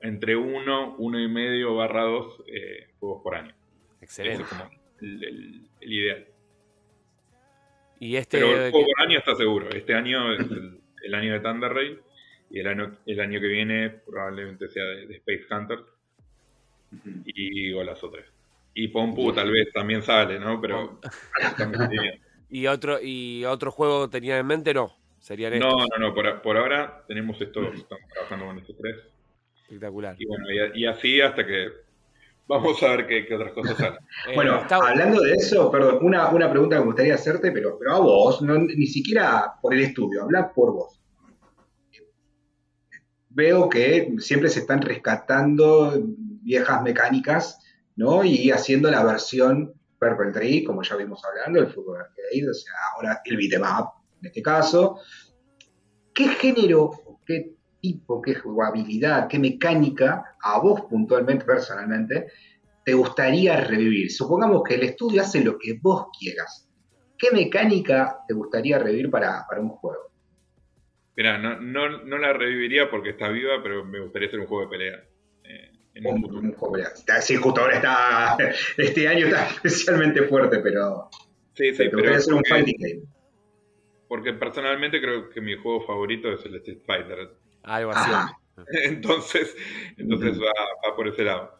[0.00, 3.54] entre uno, uno y medio barra dos eh, juegos por año.
[4.00, 4.44] Excelente.
[4.44, 4.70] Eso es como
[5.00, 6.26] el, ideal.
[8.00, 9.68] Y este, pero el juego por año está seguro.
[9.68, 12.00] Este año es el, el año de Thunder Rail
[12.50, 15.78] y el año, el año que viene probablemente sea de, Space Hunter
[17.24, 18.24] y Golazo 3.
[18.74, 20.60] Y Pompu tal vez también sale, ¿no?
[20.60, 21.00] Pero
[22.52, 24.74] ¿Y otro, ¿Y otro juego tenía en mente?
[24.74, 28.96] No, serían No, no, no, por, ahora tenemos estos, estamos trabajando con estos tres.
[29.62, 30.16] Espectacular.
[30.18, 31.70] Y bueno, y, así hasta que
[32.52, 33.98] vamos a ver qué, otras cosas salen.
[34.28, 37.94] Eh, bueno, hablando de eso, perdón, una, una, pregunta que me gustaría hacerte, pero, pero
[37.94, 41.00] a vos, no, ni siquiera por el estudio, habla por vos.
[43.30, 45.98] Veo que siempre se están rescatando
[46.42, 47.58] viejas mecánicas,
[47.96, 48.22] ¿no?
[48.22, 52.74] Y haciendo la versión Purple Tree, como ya vimos hablando, el fútbol arcade, o sea,
[52.94, 54.98] ahora el beatmap, en este caso.
[56.12, 56.90] ¿Qué género,
[57.26, 62.28] qué tipo, qué jugabilidad, qué mecánica a vos puntualmente, personalmente,
[62.84, 64.10] te gustaría revivir?
[64.10, 66.70] Supongamos que el estudio hace lo que vos quieras.
[67.18, 70.12] ¿Qué mecánica te gustaría revivir para, un juego?
[71.16, 74.70] Mira, no, no, la reviviría porque está viva, pero me gustaría hacer un juego de
[74.70, 75.04] pelea.
[75.44, 75.70] Eh,
[76.04, 77.20] un, juego de pelea.
[77.20, 78.38] Sí, justo ahora está.
[78.78, 81.10] Este año está especialmente fuerte, pero.
[81.54, 82.14] Sí, sí, pero.
[82.14, 83.02] hacer un fighting game.
[84.08, 87.18] Porque personalmente creo que mi juego favorito es el Street Fighter.
[87.62, 88.10] Algo así.
[88.84, 89.56] entonces,
[89.96, 91.58] entonces va, por ese lado.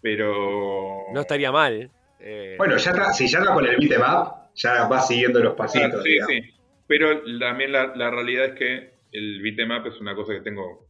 [0.00, 1.06] pero...
[1.12, 1.90] No estaría mal.
[2.20, 2.54] Eh.
[2.58, 6.02] Bueno, ya está, si ya está con el beatmap, ya va siguiendo los pasitos.
[6.04, 6.40] sí, sí.
[6.86, 10.86] Pero también la, la, realidad es que el beatmap es una cosa que tengo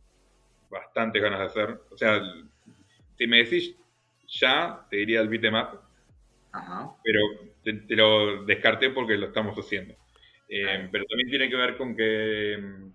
[0.68, 1.80] bastante ganas de hacer.
[1.90, 2.20] O sea,
[3.16, 3.76] si me decís
[4.26, 5.74] ya, te diría el beatmap.
[6.52, 6.90] Ajá.
[7.04, 7.20] Pero
[7.62, 9.94] te, lo descarté porque lo estamos haciendo.
[10.48, 12.92] Eh, pero también tiene que ver con que mm,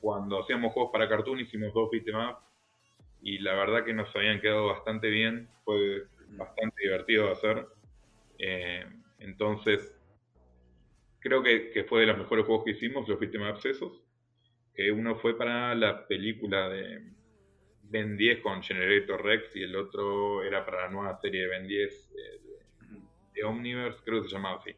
[0.00, 2.48] cuando hacíamos juegos para Cartoon hicimos dos beatmaps
[3.20, 5.48] y la verdad que nos habían quedado bastante bien.
[5.64, 7.66] Fue bastante divertido de hacer.
[8.38, 8.86] Eh,
[9.18, 9.94] entonces,
[11.20, 14.02] creo que, fue de los mejores juegos que hicimos, los beatmaps esos.
[14.74, 17.02] Que uno fue para la película de
[17.82, 21.66] Ben 10 con Generator Rex y el otro era para la nueva serie de Ben
[21.66, 22.12] 10
[23.34, 24.74] de, Omniverse, creo que se llamaba así.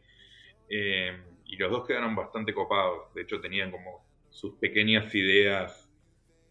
[0.68, 3.12] Eh, y los dos quedaron bastante copados.
[3.14, 5.90] De hecho, tenían como sus pequeñas ideas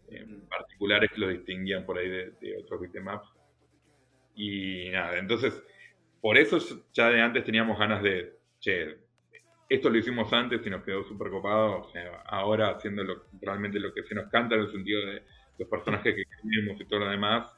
[0.08, 3.28] eh, particulares que lo distinguían por ahí de, otros beatmaps.
[4.34, 5.62] Y nada, entonces,
[6.20, 6.58] por eso
[6.92, 8.98] ya de antes teníamos ganas de, che,
[9.68, 11.90] esto lo hicimos antes y nos quedó súper copado.
[12.26, 15.22] Ahora haciendo realmente lo que se nos canta en el sentido de
[15.58, 17.54] los personajes que queremos y todo lo demás.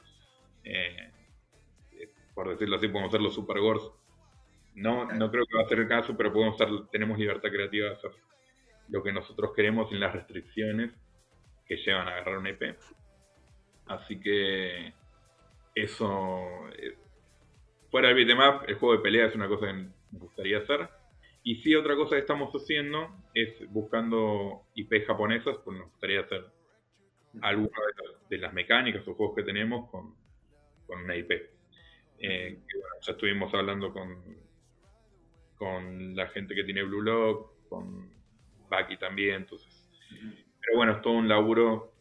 [0.63, 1.09] Eh,
[2.33, 3.83] por decirlo así, podemos ser los super gores.
[4.75, 7.89] No, no creo que va a ser el caso, pero podemos ser, tenemos libertad creativa
[7.89, 8.11] de hacer
[8.89, 10.91] lo que nosotros queremos sin las restricciones
[11.65, 12.75] que llevan a agarrar una IP.
[13.85, 14.93] Así que
[15.75, 16.97] eso, eh,
[17.89, 20.89] fuera del beatmap, el juego de pelea es una cosa que me gustaría hacer
[21.43, 26.45] y sí, otra cosa que estamos haciendo es buscando IP japonesas, pues nos gustaría hacer
[27.41, 27.77] alguna
[28.29, 30.15] de, las mecánicas o juegos que tenemos con,
[30.87, 31.31] una IP.
[32.19, 32.59] Eh,
[33.01, 34.23] ya estuvimos hablando con,
[35.57, 38.09] con la gente que tiene Blue Lock, con
[38.73, 39.89] Baki también, entonces.
[40.61, 41.93] Pero bueno, es todo un laburo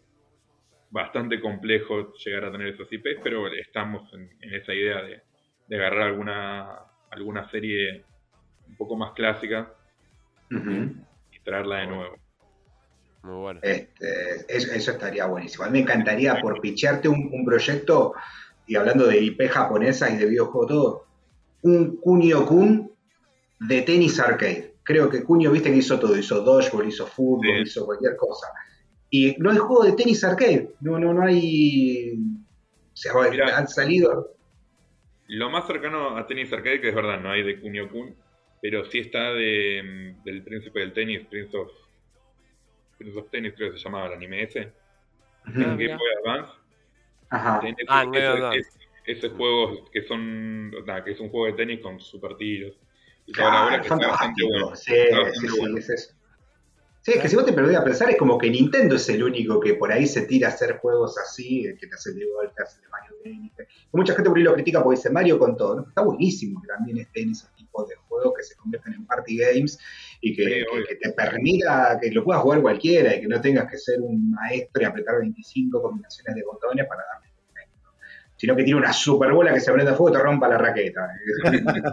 [0.91, 5.23] bastante complejo llegar a tener esas IPs, pero estamos en, esa idea de,
[5.69, 6.79] de agarrar alguna,
[7.11, 8.05] alguna serie
[8.69, 9.73] un poco más clásica
[10.51, 12.17] y traerla de nuevo.
[13.23, 13.61] Muy bueno.
[13.63, 15.65] Este, eso, estaría buenísimo.
[15.65, 18.15] A mí me encantaría por picharte un, proyecto,
[18.67, 21.07] y hablando de IP japonesa y de videojuego todo,
[21.63, 22.93] un Kunio-kun
[23.61, 24.72] de tenis arcade.
[24.85, 28.49] Creo que Kunio, viste que hizo todo, hizo dodgeball, hizo fútbol, hizo cualquier cosa.
[29.11, 32.15] Y no hay juego de tenis arcade, no, no, no hay...
[32.93, 33.13] O sea,
[33.57, 34.35] han salido...
[35.29, 38.15] Lo más cercano a tenis arcade, que es verdad, no hay de Kunio-kun,
[38.61, 41.71] pero sí está de, mm, del príncipe del tenis, Prince of,
[42.99, 44.73] Prince of Tennis, creo que se llamaba el anime ese.
[45.45, 46.53] Game Boy Advance.
[47.31, 47.61] Ajá.
[47.89, 48.53] ah,
[49.05, 50.71] ese, juego que son
[51.05, 52.79] que es un juego de tenis con super tiros.
[53.37, 54.75] Bastante bueno.
[54.77, 54.93] Sí,
[55.41, 56.15] sí, sí, es eso.
[57.03, 59.25] Sí, es que si vos te perdés a pensar, es como que Nintendo es el
[59.25, 62.53] único que por ahí se tira a hacer juegos así, que te hace de golf,
[62.57, 63.53] que hace de Mario Tennis.
[63.91, 65.89] Mucha gente por ahí lo critica porque dice Mario con todo, ¿no?
[65.89, 69.37] Está buenísimo que también esté en esos tipos de juegos que se convierten en party
[69.37, 69.81] games
[70.21, 70.65] y que,
[71.01, 74.83] te permita que lo puedas jugar cualquiera y que no tengas que ser un maestro
[74.83, 77.33] y apretar 25 combinaciones de botones para darle
[78.43, 80.59] sino que tiene una super bola que se prende a fuego y te rompa la
[80.59, 81.09] raqueta.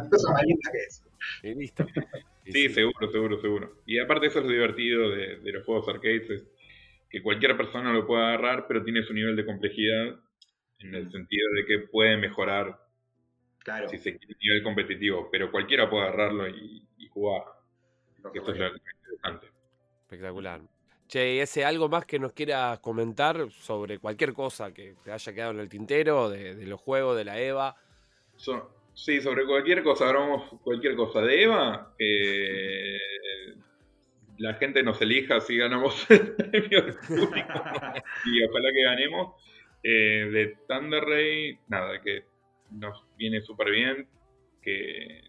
[0.10, 1.04] Cosa más linda que eso.
[1.44, 1.86] Y listo.
[2.46, 3.76] Sí, seguro, seguro, seguro.
[3.86, 6.48] Y aparte eso es lo divertido de, los juegos arcades, es
[7.10, 10.20] que cualquier persona lo puede agarrar, pero tiene su nivel de complejidad
[10.80, 12.80] en el sentido de que puede mejorar
[13.60, 13.90] claro.
[13.90, 17.44] si se quiere nivel competitivo, pero cualquiera puede agarrarlo y, jugar.
[18.34, 19.48] Esto es lo interesante.
[20.04, 20.62] Espectacular.
[21.08, 25.52] Che, ese algo más que nos quieras comentar sobre cualquier cosa que te haya quedado
[25.52, 27.76] en el tintero, de, los juegos, de la EVA.
[29.00, 31.22] Sí, sobre cualquier cosa, hablamos cualquier cosa.
[31.22, 31.96] De Eva,
[34.38, 37.64] la gente nos elija si ganamos el premio del público.
[38.26, 39.36] y ojalá que ganemos.
[39.84, 42.26] Eh, de Thunder Ray, nada, que
[42.72, 44.06] nos viene súper bien.
[44.62, 45.24] Que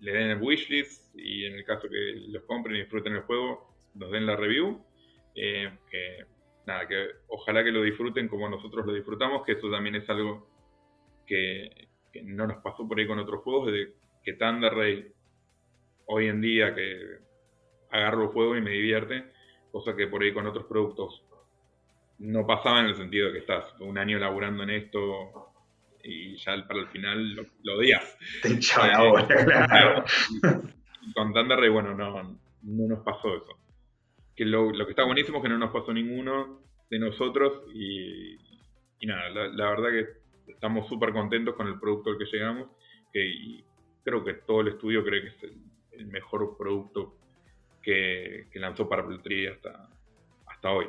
[0.00, 3.72] le den el wishlist y en el caso que los compren y disfruten el juego,
[3.94, 4.84] nos den la review.
[5.36, 5.70] Eh,
[6.66, 10.50] nada, que ojalá que lo disfruten como nosotros lo disfrutamos, que eso también es algo
[11.28, 13.92] que, que no nos pasó por ahí con otros juegos, de
[14.22, 15.12] que Thunder Ray
[16.06, 17.18] hoy en día que
[17.90, 19.24] agarro el juego y me divierte,
[19.72, 21.24] cosa que por ahí con otros productos
[22.20, 25.52] no pasaba en el sentido de que estás un año laburando en esto
[26.04, 28.16] y ya para el final lo, lo odias.
[28.42, 30.04] Te eh, claro.
[31.14, 32.22] Con bueno, no,
[32.62, 33.58] no nos pasó eso.
[34.36, 36.60] Que lo, que está buenísimo es que no nos pasó ninguno
[36.90, 38.38] de nosotros y,
[39.02, 42.68] nada, la verdad que estamos súper contentos con el producto al que llegamos,
[43.12, 43.64] que y
[44.04, 45.42] creo que todo el estudio cree que es
[45.92, 47.16] el, mejor producto
[47.82, 49.88] que, lanzó para Tree hasta,
[50.46, 50.86] hasta hoy.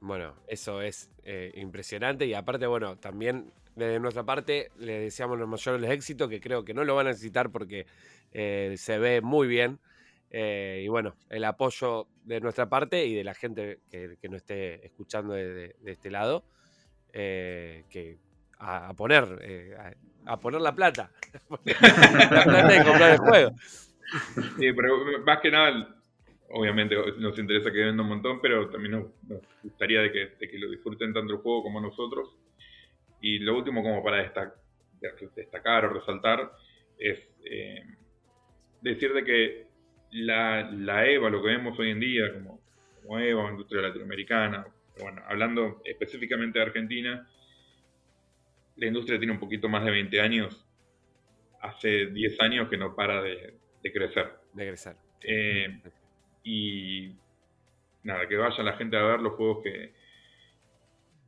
[0.00, 5.48] Bueno, eso es eh, impresionante y aparte, bueno, también desde nuestra parte le deseamos los
[5.48, 7.86] mayores éxitos, que creo que no lo van a necesitar porque
[8.32, 9.78] eh, se ve muy bien.
[10.30, 14.84] Eh, y bueno, el apoyo de nuestra parte y de la gente que, nos esté
[14.84, 16.44] escuchando de, este lado,
[17.12, 18.18] que
[18.58, 19.24] a, poner
[20.26, 21.10] a, poner la plata.
[21.64, 23.50] la plata de comprar el juego.
[25.24, 25.96] Más que nada,
[26.50, 31.12] obviamente nos interesa que venda un montón, pero también nos, gustaría de que, lo disfruten
[31.12, 32.36] tanto el juego como nosotros.
[33.20, 34.18] Y lo último, como para
[35.34, 36.52] destacar, o resaltar,
[36.98, 37.82] es eh,
[38.80, 39.66] decir de que
[40.12, 42.60] la, EVA, lo que vemos hoy en día como,
[43.02, 44.66] como EVA, industria latinoamericana,
[45.00, 47.28] bueno, hablando específicamente de Argentina,
[48.78, 50.64] la industria tiene un poquito más de 20 años.
[51.60, 54.32] Hace 10 años que no para de, crecer.
[54.52, 54.96] De crecer.
[55.22, 55.80] Eh,
[56.44, 57.16] y
[58.04, 59.92] nada, que vaya la gente a ver los juegos que,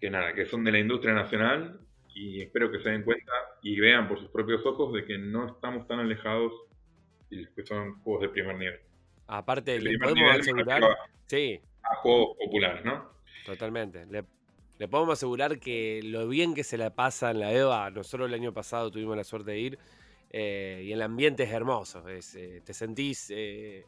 [0.01, 1.81] que nada, que son de la industria nacional
[2.15, 3.33] y espero que se den cuenta
[3.63, 6.53] y vean por sus propios ojos de que no estamos tan alejados
[7.29, 8.81] y que son juegos de primer nivel.
[9.27, 10.83] Aparte, le podemos asegurar
[11.27, 11.61] sí.
[11.83, 13.11] a juegos populares, ¿no?
[13.47, 14.07] Totalmente.
[14.07, 14.25] Le,
[14.81, 18.35] le, podemos asegurar que lo bien que se la pasa en la EVA, nosotros el
[18.35, 19.79] año pasado tuvimos la suerte de ir
[20.31, 22.09] eh, y el ambiente es hermoso.
[22.09, 23.85] Es, eh, te sentís eh,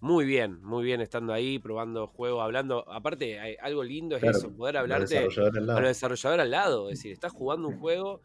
[0.00, 2.84] muy bien, muy bien estando ahí, probando juegos, hablando.
[2.90, 6.90] Aparte, hay, algo lindo es eso, poder hablarte a los desarrolladores al lado.
[6.90, 8.20] Es decir, estás jugando un juego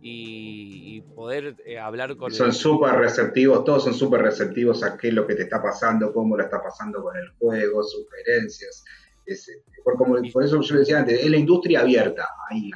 [0.00, 2.32] y, poder eh, hablar con.
[2.32, 6.12] Son súper receptivos, todos son súper receptivos a qué es lo que te está pasando,
[6.12, 8.84] cómo lo está pasando con el juego, sugerencias.
[9.84, 12.28] Por, como, por eso yo decía antes, es la industria abierta.
[12.50, 12.70] Ahí,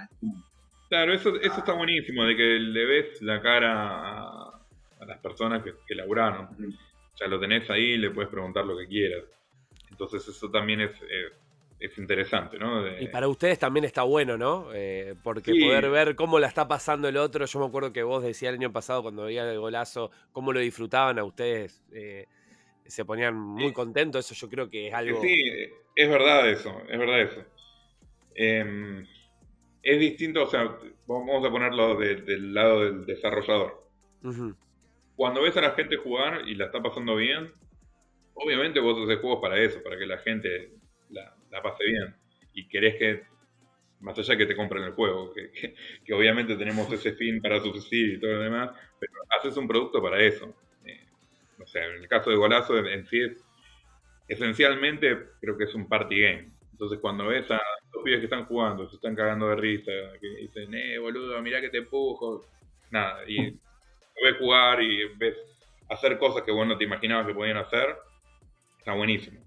[0.88, 4.60] Claro, eso, eso está buenísimo, de que le ves la cara a,
[5.06, 6.48] las personas que, que laburaron
[7.18, 9.24] ya lo tenés ahí, le puedes preguntar lo que quieras.
[9.90, 10.90] Entonces eso también es,
[11.78, 12.86] es interesante, ¿no?
[12.98, 14.68] Y para ustedes también está bueno, ¿no?
[14.72, 18.22] Eh, porque poder ver cómo la está pasando el otro, yo me acuerdo que vos
[18.22, 22.26] decías el año pasado cuando veía el golazo, cómo lo disfrutaban a ustedes, eh,
[22.86, 25.20] se ponían muy contentos, eso yo creo que es algo...
[25.20, 27.44] Sí, es verdad eso, es verdad eso.
[28.34, 29.06] Em,
[29.82, 30.76] es distinto, o sea,
[31.06, 33.82] vamos a ponerlo del lado del desarrollador
[35.16, 37.52] cuando ves a la gente jugar y la está pasando bien,
[38.34, 40.72] obviamente vos haces juegos para eso, para que la gente
[41.10, 42.14] la, pase bien.
[42.54, 43.22] Y querés que,
[44.00, 48.20] más allá que te compren el juego, que, obviamente tenemos ese fin para subsistir y
[48.20, 50.54] todo lo demás, pero haces un producto para eso.
[50.84, 51.06] Eh,
[51.58, 53.44] o sea, en el caso de Golazo, en sí es,
[54.28, 56.52] esencialmente creo que es un party game.
[56.72, 57.60] Entonces cuando ves a
[57.92, 61.60] los pibes que están jugando, se están cagando de risa, que dicen, eh, boludo, mirá
[61.60, 62.44] que te empujo,
[62.90, 63.50] nada, y
[64.22, 65.36] ves jugar y ves
[65.88, 67.96] hacer cosas que vos no te imaginabas que podían hacer,
[68.78, 69.40] está buenísimo.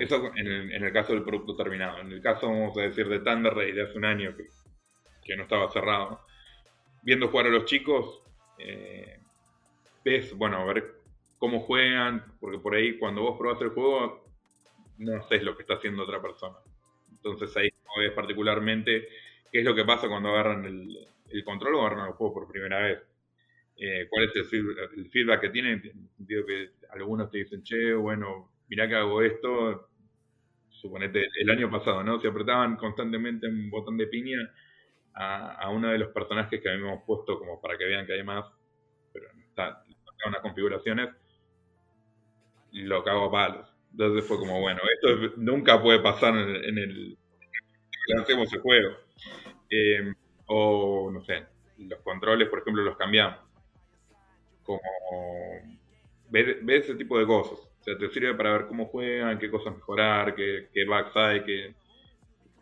[0.00, 2.00] Eso en el, caso del producto terminado.
[2.00, 4.48] En el caso, vamos a decir, de Thunder Ray de hace un año que,
[5.24, 6.20] que no estaba cerrado,
[7.02, 8.20] viendo jugar a los chicos,
[8.58, 9.20] eh,
[10.04, 10.95] ves, bueno, a ver
[11.38, 14.30] cómo juegan, porque por ahí cuando vos probás el juego,
[14.98, 16.56] no sé lo que está haciendo otra persona.
[17.10, 19.08] Entonces ahí ves particularmente
[19.50, 22.80] qué es lo que pasa cuando agarran el, control o agarran el juego por primera
[22.80, 22.98] vez.
[23.78, 25.82] Eh, cuál es el feedback, que tienen,
[26.16, 29.90] sentido que algunos te dicen, che, bueno, mirá que hago esto,
[30.70, 32.18] suponete el año pasado, ¿no?
[32.18, 34.38] Se apretaban constantemente un botón de piña
[35.14, 38.44] a, uno de los personajes que habíamos puesto como para que vean que hay más,
[39.12, 39.82] pero está,
[40.26, 41.10] unas configuraciones,
[42.84, 43.68] lo cago a palos.
[43.92, 47.16] Entonces fue como, bueno, esto nunca puede pasar en, el
[48.06, 48.96] que lancemos el juego.
[49.70, 50.12] Eh,
[50.46, 51.44] o, no sé,
[51.78, 53.46] los controles, por ejemplo, los cambiamos
[54.66, 54.80] como
[56.28, 57.58] ver, ese tipo de cosas.
[57.58, 61.44] O sea, te sirve para ver cómo juegan, qué cosas mejorar, qué, qué bugs hay,
[61.44, 61.74] que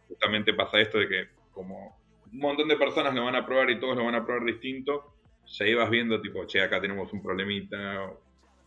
[0.09, 1.99] justamente pasa esto de que como
[2.31, 5.15] un montón de personas lo van a probar y todos lo van a probar distinto,
[5.47, 8.11] ya ibas viendo tipo, che, acá tenemos un problemita,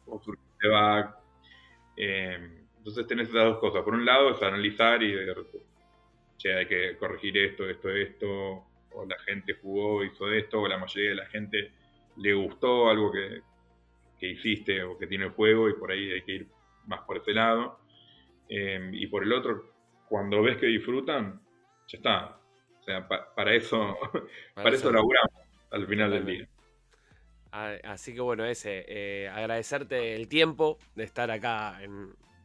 [0.08, 1.27] o, surge bug.
[1.98, 3.84] Eh, entonces tenés esas dos cosas.
[3.84, 5.36] Por un lado es analizar y ver,
[6.38, 8.30] che, hay que corregir esto, esto, esto,
[8.92, 11.72] o la gente jugó, hizo esto, o la mayoría de la gente
[12.16, 13.42] le gustó algo que,
[14.20, 16.48] hiciste o que tiene el juego y por ahí hay que ir
[16.86, 17.80] más por ese lado.
[18.50, 19.74] Em, y por el otro,
[20.08, 21.42] cuando ves que disfrutan,
[21.88, 22.40] ya está.
[22.80, 23.98] O sea, para eso,
[24.56, 25.32] para, eso, laburamos
[25.72, 26.48] al final del día.
[27.84, 31.80] Así que bueno, ese, eh, agradecerte el tiempo de estar acá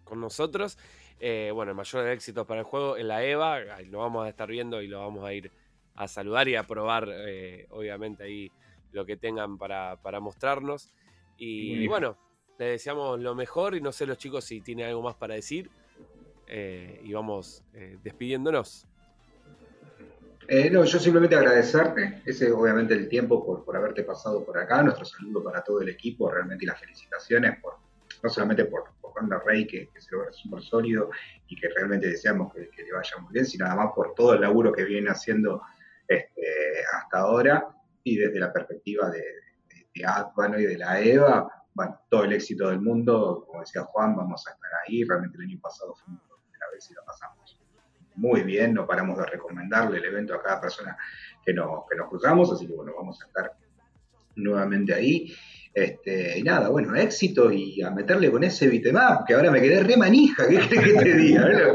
[0.05, 0.79] con nosotros.
[1.25, 4.49] Eh, bueno, el mayor éxito para el juego en la EVA, lo vamos a estar
[4.49, 5.53] viendo y lo vamos a ir
[5.95, 8.51] a saludar y a probar, eh, obviamente ahí
[8.91, 10.93] lo que tengan para, mostrarnos.
[11.37, 12.19] Y, bueno,
[12.59, 15.71] le deseamos lo mejor y no sé los chicos si tienen algo más para decir.
[16.49, 17.63] Eh, y vamos
[18.03, 18.89] despidiéndonos.
[20.49, 24.83] Eh, no, yo simplemente agradecerte, ese obviamente el tiempo por, por haberte pasado por acá,
[24.83, 27.75] nuestro saludo para todo el equipo, realmente y las felicitaciones por,
[28.23, 29.13] no solamente por, por
[29.47, 31.11] Rey, que, se logra súper sólido
[31.47, 34.73] y que realmente deseamos que, le vaya muy bien, sino además por todo el laburo
[34.73, 35.63] que viene haciendo
[36.09, 36.43] este,
[36.95, 37.69] hasta ahora.
[38.05, 41.67] Y desde la perspectiva de, de, y de la EVA,
[42.09, 45.61] todo el éxito del mundo, como decía Juan, vamos a estar ahí, realmente el año
[45.61, 47.62] pasado fue una vez y lo pasamos
[48.17, 50.97] muy bien, no paramos de recomendarle el evento a cada persona
[51.45, 53.53] que nos, que nos cruzamos, así que bueno, vamos a estar
[54.37, 55.33] nuevamente ahí.
[55.75, 59.83] Este, y nada, bueno, éxito y a meterle con ese bitmap, que ahora me quedé
[59.83, 61.47] re manija, ¿qué crees que te diga?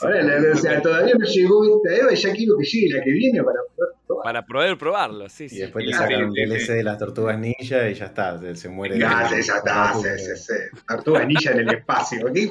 [0.00, 3.12] Ahora, o sea, todavía no llegó esta Eva y ya quiero que llegue la que
[3.12, 3.91] viene para poder
[4.22, 5.56] para poder probarlo, sí, sí.
[5.56, 8.98] Y después te sacan un DLC de las tortugas ninja y ya está, se, muere.
[8.98, 10.54] Ya, ya está, sí, sí, sí.
[10.86, 12.32] Tortugas ninja en el espacio.
[12.32, 12.50] ¡Qué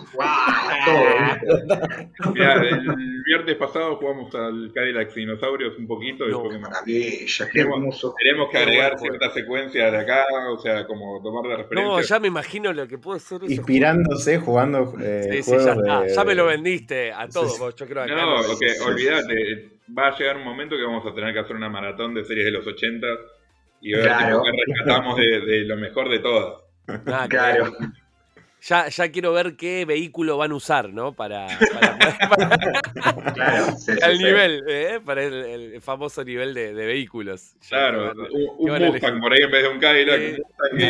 [0.86, 2.32] Todo.
[2.34, 6.28] Mira, el viernes pasado jugamos al Cadillac Dinosaurios un poquito.
[6.28, 8.14] No, qué maravilla, qué hermoso.
[8.18, 11.94] Tenemos que agregar ciertas secuencias de acá, o sea, como tomar de referencia.
[11.94, 13.52] No, ya me imagino lo que puede ser eso.
[13.52, 16.14] Inspirándose, jugando eh, sí, sí, ya, de...
[16.14, 18.08] ya me lo vendiste a todos, yo creo.
[18.08, 21.70] No, ok, olvídate va a llegar un momento que vamos a tener que hacer una
[21.70, 23.08] maratón de series de los 80
[23.82, 24.44] y ver claro.
[24.44, 26.62] qué rescatamos de, lo mejor de todas.
[27.08, 27.74] Ah, claro.
[28.62, 31.14] Ya, ya quiero ver qué vehículo van a usar, ¿no?
[31.14, 31.48] Para,
[33.34, 35.00] claro, el nivel, ¿eh?
[35.04, 37.56] para el, famoso nivel de, vehículos.
[37.68, 38.14] claro,
[38.60, 40.38] un, Mustang por ahí en vez de un Cadillac.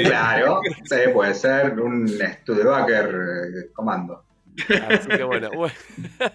[0.03, 4.25] Claro, sí, puede ser un Studebaker eh, comando.
[4.89, 5.49] Así que bueno,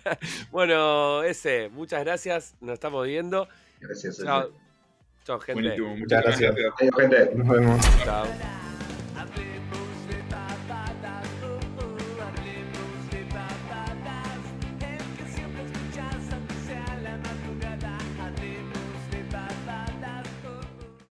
[0.50, 3.48] bueno, ese, muchas gracias, nos estamos viendo.
[3.80, 4.18] Gracias.
[4.18, 4.50] Chao,
[5.24, 5.80] Chao gente.
[5.80, 6.52] muchas gracias.
[6.52, 7.34] Adiós, gente.
[7.34, 8.04] Nos vemos.
[8.04, 8.65] Chao.